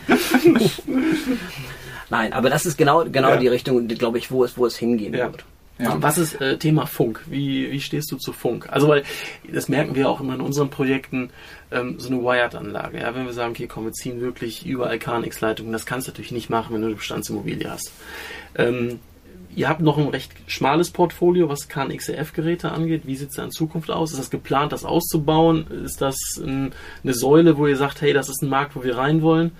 nein, 2.11 2.33
aber 2.33 2.49
das 2.49 2.65
ist 2.65 2.79
genau, 2.79 3.05
genau 3.05 3.31
Ja. 3.31 3.37
die 3.37 3.49
Richtung, 3.49 3.89
die, 3.89 3.95
glaube 3.97 4.17
ich, 4.17 4.31
wo 4.31 4.43
es, 4.45 4.57
wo 4.57 4.65
es 4.65 4.77
hingehen 4.79 5.13
Ja. 5.13 5.31
wird. 5.31 5.45
Ja. 5.83 6.01
Was 6.01 6.17
ist 6.17 6.41
äh, 6.41 6.59
Thema 6.59 6.87
Funk? 6.87 7.23
Wie, 7.27 7.71
wie 7.73 7.81
stehst 7.81 8.11
du 8.13 8.17
zu 8.17 8.33
Funk? 8.33 8.69
Also 8.71 8.89
weil 8.89 9.03
das 9.51 9.69
merken 9.69 9.95
wir 9.95 10.09
auch 10.09 10.21
immer 10.21 10.35
in 10.35 10.41
unseren 10.41 10.71
Projekten, 10.71 11.31
ähm, 11.73 11.99
so 11.99 12.09
eine 12.09 12.23
Wired-Anlage. 12.23 13.01
Ja, 13.01 13.15
wenn 13.15 13.27
wir 13.27 13.33
sagen, 13.33 13.53
okay, 13.53 13.67
komm, 13.67 13.87
wir 13.87 13.93
ziehen 13.93 14.21
wirklich 14.21 14.65
überall 14.65 14.99
KNX-Leitungen, 14.99 15.73
das 15.73 15.85
kannst 15.85 16.07
du 16.07 16.13
natürlich 16.13 16.33
nicht 16.33 16.51
machen, 16.51 16.75
wenn 16.75 16.83
du 16.83 16.87
eine 16.87 16.97
Bestandsimmobilie 16.97 17.69
hast. 17.69 17.93
Ähm, 18.55 19.01
ihr 19.57 19.69
habt 19.69 19.81
noch 19.81 19.99
ein 19.99 20.09
recht 20.09 20.33
schmales 20.47 20.91
Portfolio, 20.91 21.49
was 21.49 21.69
KNXF-Geräte 21.69 22.71
angeht. 22.71 23.03
Wie 23.05 23.17
sieht 23.17 23.31
es 23.31 23.37
da 23.37 23.45
in 23.45 23.51
Zukunft 23.51 23.91
aus? 23.91 24.13
Ist 24.13 24.21
das 24.21 24.31
geplant, 24.31 24.73
das 24.73 24.85
auszubauen? 24.85 25.67
Ist 25.85 26.01
das 26.01 26.17
ein, 26.37 26.73
eine 27.03 27.15
Säule, 27.15 27.59
wo 27.59 27.67
ihr 27.67 27.77
sagt, 27.77 28.03
hey, 28.03 28.13
das 28.13 28.29
ist 28.29 28.43
ein 28.43 28.49
Markt, 28.49 28.77
wo 28.77 28.85
wir 28.85 28.97
rein 28.97 29.21
wollen? 29.21 29.51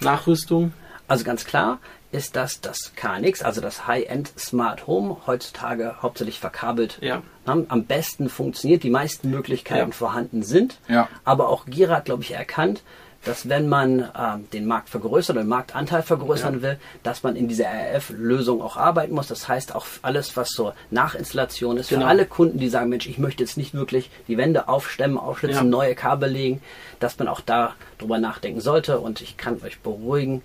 Nachrüstung? 0.00 0.72
Also 1.08 1.24
ganz 1.24 1.44
klar 1.44 1.80
ist, 2.14 2.36
dass 2.36 2.60
das 2.60 2.92
KNX, 2.96 3.42
also 3.42 3.60
das 3.60 3.86
High-End 3.86 4.32
Smart 4.38 4.86
Home, 4.86 5.16
heutzutage 5.26 5.96
hauptsächlich 6.00 6.38
verkabelt 6.40 6.98
Ja. 7.02 7.22
am 7.44 7.84
besten 7.84 8.28
funktioniert, 8.28 8.82
die 8.82 8.90
meisten 8.90 9.30
Möglichkeiten 9.30 9.90
Ja. 9.90 9.94
vorhanden 9.96 10.42
sind. 10.42 10.78
Ja. 10.88 11.08
Aber 11.24 11.48
auch 11.48 11.66
Gira 11.66 11.96
hat, 11.96 12.06
glaube 12.06 12.22
ich, 12.22 12.32
erkannt, 12.32 12.82
dass 13.24 13.48
wenn 13.48 13.68
man 13.70 14.10
ähm, 14.18 14.50
den 14.52 14.66
Markt 14.66 14.90
vergrößern, 14.90 15.36
den 15.36 15.48
Marktanteil 15.48 16.02
vergrößern 16.02 16.56
Ja. 16.56 16.62
will, 16.62 16.78
dass 17.02 17.22
man 17.22 17.36
in 17.36 17.48
dieser 17.48 17.64
RF-Lösung 17.68 18.60
auch 18.60 18.76
arbeiten 18.76 19.14
muss. 19.14 19.28
Das 19.28 19.48
heißt 19.48 19.74
auch 19.74 19.86
alles, 20.02 20.36
was 20.36 20.50
so 20.50 20.72
Nachinstallation 20.90 21.78
ist, 21.78 21.88
Genau. 21.88 22.02
für 22.02 22.08
alle 22.08 22.26
Kunden, 22.26 22.58
die 22.58 22.68
sagen, 22.68 22.90
Mensch, 22.90 23.06
ich 23.06 23.18
möchte 23.18 23.42
jetzt 23.42 23.56
nicht 23.56 23.72
wirklich 23.72 24.10
die 24.28 24.36
Wände 24.36 24.68
aufstemmen, 24.68 25.16
aufschlitzen, 25.18 25.64
Ja. 25.64 25.70
neue 25.70 25.94
Kabel 25.94 26.30
legen, 26.30 26.60
dass 27.00 27.18
man 27.18 27.28
auch 27.28 27.40
da 27.40 27.74
drüber 27.98 28.18
nachdenken 28.18 28.60
sollte. 28.60 29.00
Und 29.00 29.22
ich 29.22 29.36
kann 29.38 29.60
euch 29.64 29.80
beruhigen, 29.80 30.42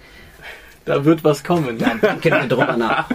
Da 0.86 1.06
wird 1.06 1.24
was 1.24 1.44
kommen. 1.44 1.78
da 1.78 1.94
denken 1.96 2.24
wir 2.24 2.48
drüber 2.48 2.78
nach. 2.78 3.10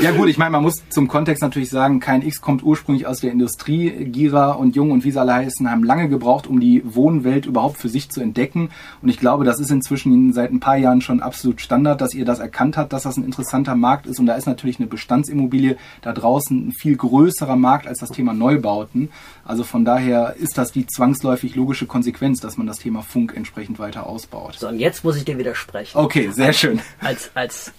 Ja 0.00 0.12
gut, 0.12 0.28
ich 0.28 0.38
meine, 0.38 0.50
man 0.50 0.62
muss 0.62 0.82
zum 0.90 1.08
Kontext 1.08 1.42
natürlich 1.42 1.70
sagen, 1.70 2.00
KNX 2.00 2.40
kommt 2.40 2.62
ursprünglich 2.62 3.06
aus 3.06 3.20
der 3.20 3.32
Industrie. 3.32 3.90
Gira 4.06 4.52
und 4.52 4.76
Jung 4.76 4.90
und 4.90 5.04
wie 5.04 5.10
sie 5.10 5.20
alle 5.20 5.34
heißen, 5.34 5.70
haben 5.70 5.84
lange 5.84 6.08
gebraucht, 6.08 6.46
um 6.46 6.60
die 6.60 6.82
Wohnwelt 6.84 7.46
überhaupt 7.46 7.78
für 7.78 7.88
sich 7.88 8.10
zu 8.10 8.20
entdecken. 8.20 8.70
Und 9.02 9.08
ich 9.08 9.18
glaube, 9.18 9.44
das 9.44 9.60
ist 9.60 9.70
inzwischen 9.70 10.32
seit 10.32 10.52
ein 10.52 10.60
paar 10.60 10.76
Jahren 10.76 11.00
schon 11.00 11.20
absolut 11.20 11.60
Standard, 11.60 12.00
dass 12.00 12.14
ihr 12.14 12.24
das 12.24 12.38
erkannt 12.38 12.76
habt, 12.76 12.92
dass 12.92 13.04
das 13.04 13.16
ein 13.16 13.24
interessanter 13.24 13.74
Markt 13.74 14.06
ist. 14.06 14.20
Und 14.20 14.26
da 14.26 14.34
ist 14.34 14.46
natürlich 14.46 14.78
eine 14.78 14.88
Bestandsimmobilie 14.88 15.76
da 16.02 16.12
draußen 16.12 16.68
ein 16.68 16.72
viel 16.72 16.96
größerer 16.96 17.56
Markt 17.56 17.86
als 17.86 18.00
das 18.00 18.10
Thema 18.10 18.34
Neubauten. 18.34 19.10
Also 19.44 19.64
von 19.64 19.84
daher 19.84 20.36
ist 20.38 20.58
das 20.58 20.72
die 20.72 20.86
zwangsläufig 20.86 21.54
logische 21.54 21.86
Konsequenz, 21.86 22.40
dass 22.40 22.56
man 22.56 22.66
das 22.66 22.78
Thema 22.78 23.02
Funk 23.02 23.34
entsprechend 23.36 23.78
weiter 23.78 24.06
ausbaut. 24.06 24.56
So, 24.58 24.68
und 24.68 24.78
jetzt 24.78 25.04
muss 25.04 25.16
ich 25.16 25.24
dir 25.24 25.38
widersprechen. 25.38 25.96
Okay, 25.96 26.30
sehr 26.30 26.52
schön. 26.52 26.80
Als, 27.00 27.30
als 27.34 27.72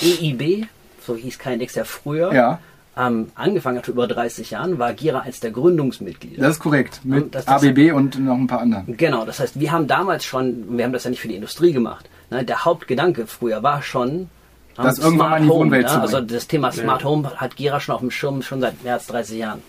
EIB, 0.00 0.66
so 1.06 1.16
hieß 1.16 1.38
KNX 1.38 1.74
ja 1.74 1.84
früher, 1.84 2.32
Ja, 2.32 2.58
ähm, 2.96 3.30
angefangen 3.34 3.78
hat 3.78 3.86
vor 3.86 3.94
über 3.94 4.06
30 4.06 4.50
Jahren, 4.50 4.78
war 4.78 4.92
Gira 4.92 5.20
eins 5.20 5.40
der 5.40 5.50
Gründungsmitglieder. 5.50 6.42
das 6.42 6.56
ist 6.56 6.60
korrekt. 6.60 7.00
Mit 7.04 7.24
Und 7.24 7.34
das- 7.34 7.44
das- 7.46 7.62
ABB 7.62 7.92
und 7.92 8.18
noch 8.18 8.36
ein 8.36 8.46
paar 8.46 8.60
anderen. 8.60 8.96
Genau, 8.96 9.24
das 9.24 9.40
heißt, 9.40 9.58
wir 9.58 9.72
haben 9.72 9.86
damals 9.86 10.24
schon, 10.24 10.76
wir 10.76 10.84
haben 10.84 10.92
das 10.92 11.04
ja 11.04 11.10
nicht 11.10 11.20
für 11.20 11.28
die 11.28 11.36
Industrie 11.36 11.72
gemacht. 11.72 12.08
Ne? 12.30 12.44
Der 12.44 12.64
Hauptgedanke 12.64 13.26
früher 13.26 13.62
war 13.62 13.82
schon, 13.82 14.10
ähm, 14.10 14.28
Das 14.76 14.98
irgendwann 14.98 15.30
mal 15.30 15.36
in 15.38 15.42
die 15.44 15.48
Wohnwelt 15.50 15.88
zu 15.88 15.96
ne? 15.96 16.02
Also 16.02 16.16
bringen. 16.18 16.28
das 16.28 16.46
Thema 16.48 16.72
Smart 16.72 17.04
Home 17.04 17.30
hat 17.36 17.56
Gira 17.56 17.80
schon 17.80 17.94
auf 17.94 18.00
dem 18.00 18.10
Schirm 18.10 18.42
schon 18.42 18.60
seit 18.60 18.82
mehr 18.84 18.94
als 18.94 19.06
30 19.06 19.38
Jahren. 19.38 19.62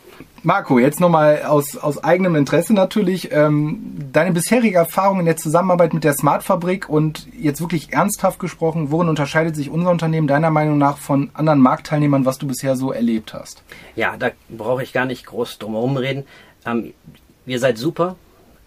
Marco, 0.45 0.77
jetzt 0.77 0.99
nochmal 0.99 1.43
aus, 1.43 1.77
aus 1.77 2.03
eigenem 2.03 2.35
Interesse 2.35 2.73
natürlich. 2.73 3.31
Ähm, 3.31 3.95
deine 4.11 4.33
bisherige 4.33 4.75
Erfahrung 4.75 5.21
in 5.21 5.25
der 5.25 5.37
Zusammenarbeit 5.37 5.93
mit 5.93 6.03
der 6.03 6.13
Smart-Fabrik 6.13 6.89
und 6.89 7.27
jetzt 7.33 7.61
wirklich 7.61 7.93
ernsthaft 7.93 8.39
gesprochen, 8.39 8.91
worin 8.91 9.07
unterscheidet 9.07 9.55
sich 9.55 9.69
unser 9.69 9.89
Unternehmen 9.89 10.27
deiner 10.27 10.49
Meinung 10.49 10.77
nach 10.77 10.97
von 10.97 11.29
anderen 11.33 11.59
Marktteilnehmern, 11.59 12.25
was 12.25 12.39
du 12.39 12.47
bisher 12.47 12.75
so 12.75 12.91
erlebt 12.91 13.33
hast? 13.33 13.63
Ja, 13.95 14.17
da 14.17 14.31
brauche 14.49 14.83
ich 14.83 14.91
gar 14.91 15.05
nicht 15.05 15.25
groß 15.25 15.59
drum 15.59 15.73
herum 15.73 15.95
reden. 15.95 16.25
Ähm, 16.65 16.93
ihr 17.45 17.59
seid 17.59 17.77
super. 17.77 18.17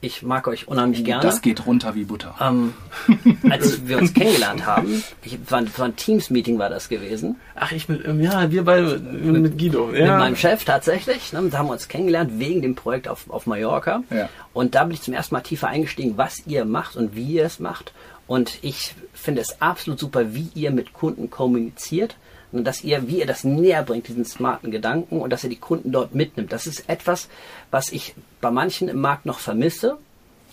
Ich 0.03 0.23
mag 0.23 0.47
euch 0.47 0.69
unheimlich 0.69 1.05
gerne. 1.05 1.23
Das 1.23 1.41
geht 1.41 1.67
runter 1.67 1.95
wie 1.95 2.05
Butter. 2.05 2.35
Ähm, 2.41 2.75
als 3.51 3.89
wir 3.89 3.99
uns 3.99 4.13
kennengelernt 4.13 4.67
haben, 4.67 5.03
ich, 5.23 5.39
war, 5.51 5.59
ein- 5.59 5.71
war 5.79 5.87
ein 5.87 5.97
Teams-Meeting 5.97 6.59
war 6.59 6.69
das 6.69 6.89
gewesen, 6.89 7.37
Ach, 7.55 7.73
ich 7.73 7.89
mit, 7.89 8.05
ähm, 8.07 8.21
ja, 8.21 8.51
wir 8.51 8.65
beide 8.65 8.99
mit, 8.99 9.43
mit 9.43 9.59
Guido. 9.59 9.91
Ja. 9.93 10.11
mit 10.13 10.19
meinem 10.19 10.37
Chef 10.37 10.65
tatsächlich. 10.65 11.33
Ne, 11.33 11.49
da 11.51 11.59
haben 11.59 11.69
wir 11.69 11.73
uns 11.73 11.89
kennengelernt 11.89 12.33
wegen 12.39 12.61
dem 12.63 12.75
Projekt 12.75 13.09
auf, 13.09 13.29
auf 13.31 13.47
Mallorca. 13.47 14.03
Ja. 14.11 14.29
Und 14.53 14.75
da 14.75 14.85
bin 14.85 14.93
ich 14.95 15.03
zum 15.03 15.15
ersten 15.15 15.35
Mal 15.35 15.41
tiefer 15.41 15.69
eingestiegen, 15.69 16.17
was 16.17 16.47
ihr 16.47 16.65
macht 16.67 16.97
und 16.97 17.17
wie 17.17 17.33
ihr 17.33 17.45
es 17.47 17.59
macht. 17.59 17.93
Und 18.27 18.59
ich 18.63 18.95
finde 19.15 19.41
es 19.41 19.63
absolut 19.63 19.99
super, 19.99 20.35
wie 20.35 20.49
ihr 20.55 20.73
mit 20.73 20.93
Kunden 20.93 21.31
kommuniziert. 21.31 22.17
Dass 22.53 22.85
ihr, 22.85 23.09
wie 23.09 23.19
ihr 23.19 23.27
das 23.27 23.45
näher 23.45 23.83
bringt, 23.83 24.09
diesen 24.09 24.25
smarten 24.25 24.71
Gedanken 24.71 25.21
und 25.21 25.31
dass 25.31 25.45
ihr 25.45 25.51
die 25.51 25.57
Kunden 25.57 25.93
dort 25.93 26.15
mitnimmt. 26.15 26.53
Das 26.53 26.67
ist 26.67 26.89
etwas, 26.89 27.29
was 27.71 27.91
ich 27.91 28.15
bei 28.41 28.51
manchen 28.51 28.89
im 28.89 29.01
Markt 29.01 29.27
noch 29.27 29.41
vermisse. 29.41 29.99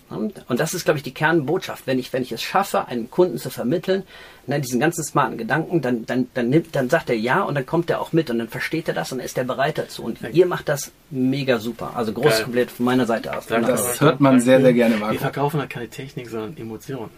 Und 0.09 0.43
das 0.47 0.73
ist, 0.73 0.85
glaube 0.85 0.97
ich, 0.97 1.03
die 1.03 1.13
Kernbotschaft. 1.13 1.87
Wenn 1.87 1.97
ich, 1.97 2.11
wenn 2.13 2.23
ich 2.23 2.31
es 2.31 2.41
schaffe, 2.41 2.87
einem 2.87 3.09
Kunden 3.09 3.37
zu 3.37 3.49
vermitteln, 3.49 4.03
ne, 4.47 4.59
diesen 4.59 4.79
ganzen 4.79 5.03
smarten 5.03 5.37
Gedanken, 5.37 5.81
dann, 5.81 6.05
dann, 6.05 6.27
dann, 6.33 6.49
nimmt, 6.49 6.75
dann 6.75 6.89
sagt 6.89 7.09
er 7.09 7.17
ja 7.17 7.41
und 7.43 7.55
dann 7.55 7.65
kommt 7.65 7.89
er 7.89 8.01
auch 8.01 8.13
mit 8.13 8.29
und 8.29 8.39
dann 8.39 8.47
versteht 8.47 8.87
er 8.87 8.93
das 8.93 9.11
und 9.11 9.19
dann 9.19 9.25
ist 9.25 9.37
er 9.37 9.43
bereit 9.43 9.77
dazu. 9.77 10.03
Und 10.03 10.19
ihr 10.31 10.45
macht 10.45 10.69
das 10.69 10.91
mega 11.09 11.59
super. 11.59 11.91
Also 11.95 12.13
großes 12.13 12.31
Geil. 12.31 12.43
Komplett 12.43 12.71
von 12.71 12.85
meiner 12.85 13.05
Seite 13.05 13.37
aus. 13.37 13.45
Danke. 13.47 13.67
Das 13.67 14.01
hört 14.01 14.19
man 14.19 14.39
sehr, 14.39 14.61
sehr 14.61 14.73
gerne, 14.73 14.95
Wir 14.95 14.99
Marco. 14.99 15.17
verkaufen 15.19 15.59
da 15.59 15.65
keine 15.65 15.87
Technik, 15.87 16.29
sondern 16.29 16.57
Emotionen. 16.57 17.09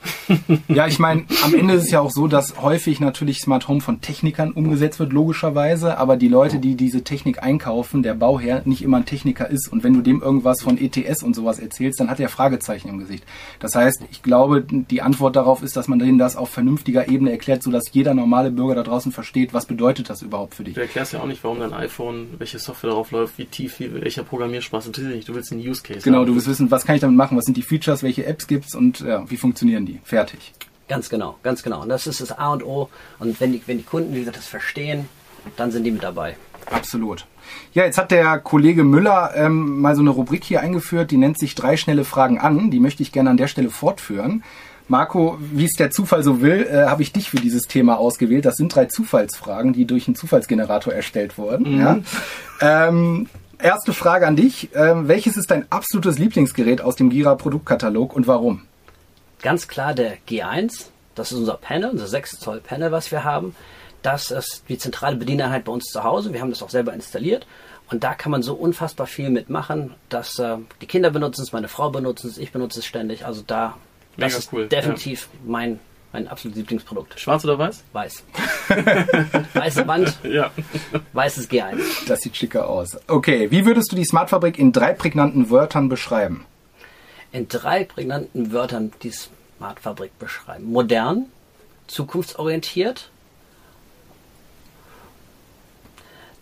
Ja, 0.67 0.88
ich 0.88 0.99
meine, 0.99 1.25
am 1.43 1.53
Ende 1.53 1.75
ist 1.75 1.83
es 1.85 1.91
ja 1.91 2.01
auch 2.01 2.11
so, 2.11 2.27
dass 2.27 2.61
häufig 2.61 2.99
natürlich 2.99 3.39
Smart 3.39 3.67
Home 3.67 3.81
von 3.81 4.01
Technikern 4.01 4.51
umgesetzt 4.51 4.99
wird, 4.99 5.13
logischerweise, 5.13 5.97
aber 5.97 6.17
die 6.17 6.27
Leute, 6.27 6.59
die 6.59 6.75
diese 6.75 7.03
Technik 7.03 7.41
einkaufen, 7.41 8.03
der 8.03 8.13
Bauherr, 8.13 8.61
nicht 8.65 8.81
immer 8.81 8.97
ein 8.97 9.05
Techniker 9.05 9.49
ist. 9.49 9.71
Und 9.71 9.83
wenn 9.83 9.93
du 9.93 10.01
dem 10.01 10.21
irgendwas 10.21 10.61
von 10.61 10.77
ETS 10.77 11.23
und 11.23 11.35
sowas 11.35 11.59
erzählst, 11.59 11.99
dann 11.99 12.09
hat 12.09 12.19
er 12.19 12.29
Fragezeichen 12.29 12.89
im 12.89 12.99
Gesicht. 12.99 13.23
Das 13.59 13.75
heißt, 13.75 14.03
ich 14.11 14.21
glaube, 14.21 14.61
die 14.61 15.01
Antwort 15.01 15.35
darauf 15.35 15.63
ist, 15.63 15.77
dass 15.77 15.88
man 15.88 15.99
denen 15.99 16.17
das 16.17 16.35
auf 16.35 16.49
vernünftiger 16.49 17.07
Ebene 17.07 17.14
erklärt, 17.28 17.63
sodass 17.63 17.84
jeder 17.91 18.13
normale 18.13 18.51
Bürger 18.51 18.75
da 18.75 18.84
draußen 18.84 19.12
versteht, 19.12 19.54
was 19.54 19.65
bedeutet 19.65 20.10
das 20.10 20.21
überhaupt 20.21 20.56
für 20.56 20.63
dich. 20.63 20.75
Du 20.75 20.82
erklärst 20.82 21.13
ja 21.13 21.21
auch 21.21 21.25
nicht, 21.28 21.43
warum 21.43 21.60
dein 21.60 21.73
iPhone, 21.73 22.28
welche 22.38 22.60
Software 22.60 22.89
darauf 22.91 23.12
läuft, 23.12 23.38
wie 23.38 23.45
tief, 23.45 23.80
wie, 23.80 23.93
welcher 23.93 24.23
Programmierspaß 24.23 24.88
interessiert 24.88 25.12
dich 25.12 25.17
nicht. 25.17 25.30
Du 25.30 25.36
willst 25.36 25.51
einen 25.51 25.62
Use 25.62 25.82
Case 25.82 26.01
Genau, 26.01 26.19
haben. 26.19 26.25
du 26.28 26.36
willst 26.36 26.47
wissen, 26.47 26.69
was 26.71 26.86
kann 26.86 26.95
ich 26.95 27.01
damit 27.01 27.17
machen, 27.17 27.38
was 27.38 27.45
sind 27.45 27.58
die 27.58 27.62
Features, 27.63 28.04
welche 28.04 28.25
Apps 28.25 28.47
gibt's 28.47 28.75
und 28.75 28.99
ja, 28.99 29.23
wie 29.30 29.38
funktionieren 29.38 29.86
die. 29.86 29.99
Fertig. 30.04 30.54
Ganz 30.88 31.10
genau, 31.10 31.38
ganz 31.41 31.63
genau. 31.63 31.82
Und 31.82 31.89
das 31.89 32.06
ist 32.06 32.21
das 32.21 32.32
A 32.32 32.54
und 32.54 32.63
O. 32.63 32.89
Und 33.19 33.39
wenn 33.41 33.51
die, 33.54 33.62
wenn 33.65 33.78
die 33.78 33.84
Kunden, 33.84 34.13
wie 34.13 34.19
gesagt, 34.19 34.38
das 34.38 34.45
verstehen, 34.47 35.08
dann 35.58 35.71
sind 35.71 35.84
die 35.84 35.91
mit 35.91 36.04
dabei. 36.04 36.36
Absolut. 36.71 37.25
Ja, 37.73 37.84
jetzt 37.86 37.97
hat 37.97 38.12
der 38.12 38.39
Kollege 38.39 38.84
Müller 38.84 39.32
ähm, 39.36 39.82
mal 39.82 39.95
so 39.95 40.01
eine 40.01 40.10
Rubrik 40.10 40.43
hier 40.43 40.62
eingeführt, 40.62 41.12
die 41.12 41.17
nennt 41.17 41.38
sich 41.38 41.54
drei 41.54 41.78
schnelle 41.78 42.04
Fragen 42.04 42.39
an. 42.39 42.71
Die 42.71 42.80
möchte 42.80 43.04
ich 43.04 43.12
gerne 43.12 43.30
an 43.30 43.38
der 43.38 43.47
Stelle 43.47 43.69
fortführen. 43.69 44.43
Marco, 44.87 45.37
wie 45.39 45.65
es 45.65 45.73
der 45.73 45.91
Zufall 45.91 46.23
so 46.23 46.41
will, 46.41 46.67
äh, 46.69 46.85
habe 46.85 47.01
ich 47.01 47.11
dich 47.11 47.29
für 47.29 47.37
dieses 47.37 47.63
Thema 47.63 47.97
ausgewählt. 47.97 48.45
Das 48.45 48.55
sind 48.55 48.73
drei 48.73 48.85
Zufallsfragen, 48.85 49.73
die 49.73 49.85
durch 49.85 50.07
einen 50.07 50.15
Zufallsgenerator 50.15 50.93
erstellt 50.93 51.37
wurden. 51.37 51.79
Ja? 51.79 51.99
Ähm, 52.61 53.27
erste 53.59 53.93
Frage 53.93 54.27
an 54.27 54.35
dich. 54.35 54.69
Ähm, 54.75 55.07
welches 55.07 55.37
ist 55.37 55.49
dein 55.49 55.71
absolutes 55.71 56.19
Lieblingsgerät 56.19 56.81
aus 56.81 56.95
dem 56.95 57.09
Gira 57.09 57.35
Produktkatalog 57.35 58.15
und 58.15 58.27
warum? 58.27 58.61
Ganz 59.41 59.67
klar 59.67 59.93
der 59.93 60.17
G1, 60.27 60.85
das 61.15 61.31
ist 61.31 61.39
unser 61.39 61.55
Panel, 61.55 61.89
unser 61.91 62.07
6 62.07 62.39
Zoll 62.39 62.59
Panel, 62.59 62.91
was 62.91 63.11
wir 63.11 63.23
haben. 63.23 63.55
Das 64.01 64.29
ist 64.29 64.63
die 64.69 64.77
zentrale 64.77 65.15
Bedieneinheit 65.15 65.65
bei 65.65 65.71
uns 65.71 65.85
zu 65.85 66.03
Hause. 66.03 66.31
Wir 66.31 66.41
haben 66.41 66.51
das 66.51 66.61
auch 66.61 66.69
selber 66.69 66.93
installiert. 66.93 67.47
Und 67.89 68.03
da 68.03 68.13
kann 68.13 68.31
man 68.31 68.41
so 68.41 68.55
unfassbar 68.55 69.07
viel 69.07 69.29
mitmachen, 69.29 69.93
dass 70.09 70.39
äh, 70.39 70.57
die 70.81 70.87
Kinder 70.87 71.11
benutzen 71.11 71.41
es, 71.41 71.53
meine 71.53 71.67
Frau 71.67 71.89
benutzt 71.89 72.25
es, 72.25 72.37
ich 72.37 72.51
benutze 72.51 72.79
es 72.79 72.85
ständig. 72.85 73.25
Also 73.25 73.43
da, 73.45 73.77
das 74.17 74.32
Mega 74.32 74.38
ist 74.39 74.54
cool, 74.54 74.67
definitiv 74.67 75.30
mein, 75.45 75.80
mein 76.13 76.28
absolutes 76.28 76.58
Lieblingsprodukt. 76.60 77.19
Schwarz 77.19 77.43
oder 77.43 77.58
weiß? 77.60 77.84
Weiß. 77.93 78.23
Weiße 79.54 79.88
Wand, 79.88 80.17
Ja. 80.23 80.51
weißes 81.13 81.49
G1. 81.49 81.80
Das 82.08 82.21
sieht 82.21 82.36
schicker 82.38 82.69
aus. 82.69 82.97
Okay, 83.08 83.51
wie 83.51 83.65
würdest 83.65 83.91
du 83.91 83.95
die 83.95 84.06
Smartfabrik 84.06 84.58
in 84.58 84.71
drei 84.71 84.93
prägnanten 84.93 85.49
Wörtern 85.49 85.89
beschreiben? 85.89 86.45
In 87.32 87.47
drei 87.47 87.84
prägnanten 87.84 88.51
Wörtern, 88.54 88.91
die 89.04 89.12
Smartfabrik 89.12 90.17
beschreiben? 90.19 90.71
Modern, 90.71 91.25
zukunftsorientiert. 91.88 93.10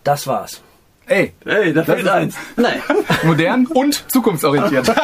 Das 0.04 0.26
war's. 0.26 0.60
Ey, 1.06 1.32
Hey, 1.44 1.72
da 1.74 1.84
fehlt 1.84 2.00
ist- 2.00 2.08
eins. 2.08 2.34
Nein. 2.56 2.80
modern 3.24 3.66
und 3.66 4.10
zukunftsorientiert. 4.10 4.88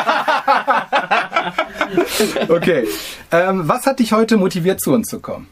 okay. 2.49 2.87
Ähm, 3.31 3.69
was 3.69 3.87
hat 3.87 3.99
dich 3.99 4.13
heute 4.13 4.37
motiviert, 4.37 4.81
zu 4.81 4.93
uns 4.93 5.09
zu 5.09 5.21
kommen? 5.21 5.49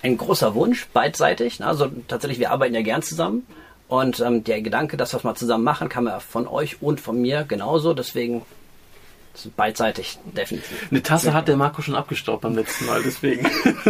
ein 0.00 0.16
großer 0.16 0.54
Wunsch, 0.54 0.86
beidseitig. 0.92 1.62
Also 1.62 1.90
tatsächlich, 2.06 2.38
wir 2.38 2.52
arbeiten 2.52 2.72
ja 2.74 2.82
gern 2.82 3.02
zusammen. 3.02 3.44
Und 3.88 4.20
ähm, 4.20 4.44
der 4.44 4.62
Gedanke, 4.62 4.96
dass 4.96 5.12
wir 5.12 5.18
es 5.18 5.24
mal 5.24 5.34
zusammen 5.34 5.64
machen, 5.64 5.88
kam 5.88 6.06
ja 6.06 6.20
von 6.20 6.46
euch 6.46 6.80
und 6.80 7.00
von 7.00 7.20
mir 7.20 7.42
genauso. 7.42 7.94
Deswegen 7.94 8.42
beidseitig, 9.56 10.18
definitiv. 10.24 10.88
Eine 10.90 11.02
Tasse 11.02 11.32
hat 11.32 11.48
der 11.48 11.56
Marco 11.56 11.82
schon 11.82 11.94
abgestaubt 11.94 12.42
beim 12.42 12.54
letzten 12.54 12.86
Mal, 12.86 13.02
deswegen. 13.04 13.48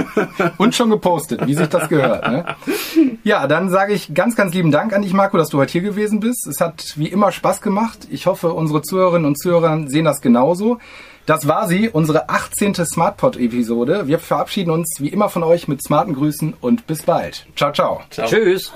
Und 0.59 0.75
schon 0.75 0.91
gepostet, 0.91 1.47
wie 1.47 1.55
sich 1.55 1.69
das 1.69 1.89
gehört. 1.89 2.29
Ne? 2.29 2.57
Ja, 3.25 3.47
dann 3.47 3.71
sage 3.71 3.95
ich 3.95 4.15
ganz, 4.15 4.37
ganz 4.37 4.55
lieben 4.55 4.71
Dank 4.71 4.93
an 4.93 5.03
dich, 5.03 5.13
Marco, 5.13 5.37
dass 5.37 5.49
du 5.49 5.59
heute 5.59 5.73
hier 5.73 5.83
gewesen 5.83 6.21
bist. 6.21 6.47
Es 6.47 6.61
hat 6.61 6.95
wie 6.97 7.09
immer 7.09 7.33
Spaß 7.33 7.61
gemacht. 7.61 8.07
Ich 8.11 8.27
hoffe, 8.27 8.53
unsere 8.53 8.83
Zuhörerinnen 8.83 9.27
und 9.27 9.39
Zuhörer 9.39 9.89
sehen 9.89 10.05
das 10.05 10.21
genauso. 10.21 10.79
Das 11.27 11.47
war 11.47 11.69
sie, 11.69 11.91
unsere 11.91 12.31
18. 12.31 12.75
SmartPod-Episode. 12.75 14.07
Wir 14.07 14.19
verabschieden 14.19 14.71
uns 14.71 14.97
wie 14.99 15.09
immer 15.09 15.29
von 15.29 15.43
euch 15.43 15.69
mit 15.69 15.83
smarten 15.83 16.15
Grüßen 16.15 16.55
und 16.61 16.87
bis 16.87 17.03
bald. 17.03 17.47
Ciao, 17.55 17.73
ciao. 17.73 18.01
Ciao. 18.11 18.27
Tschüss. 18.27 18.73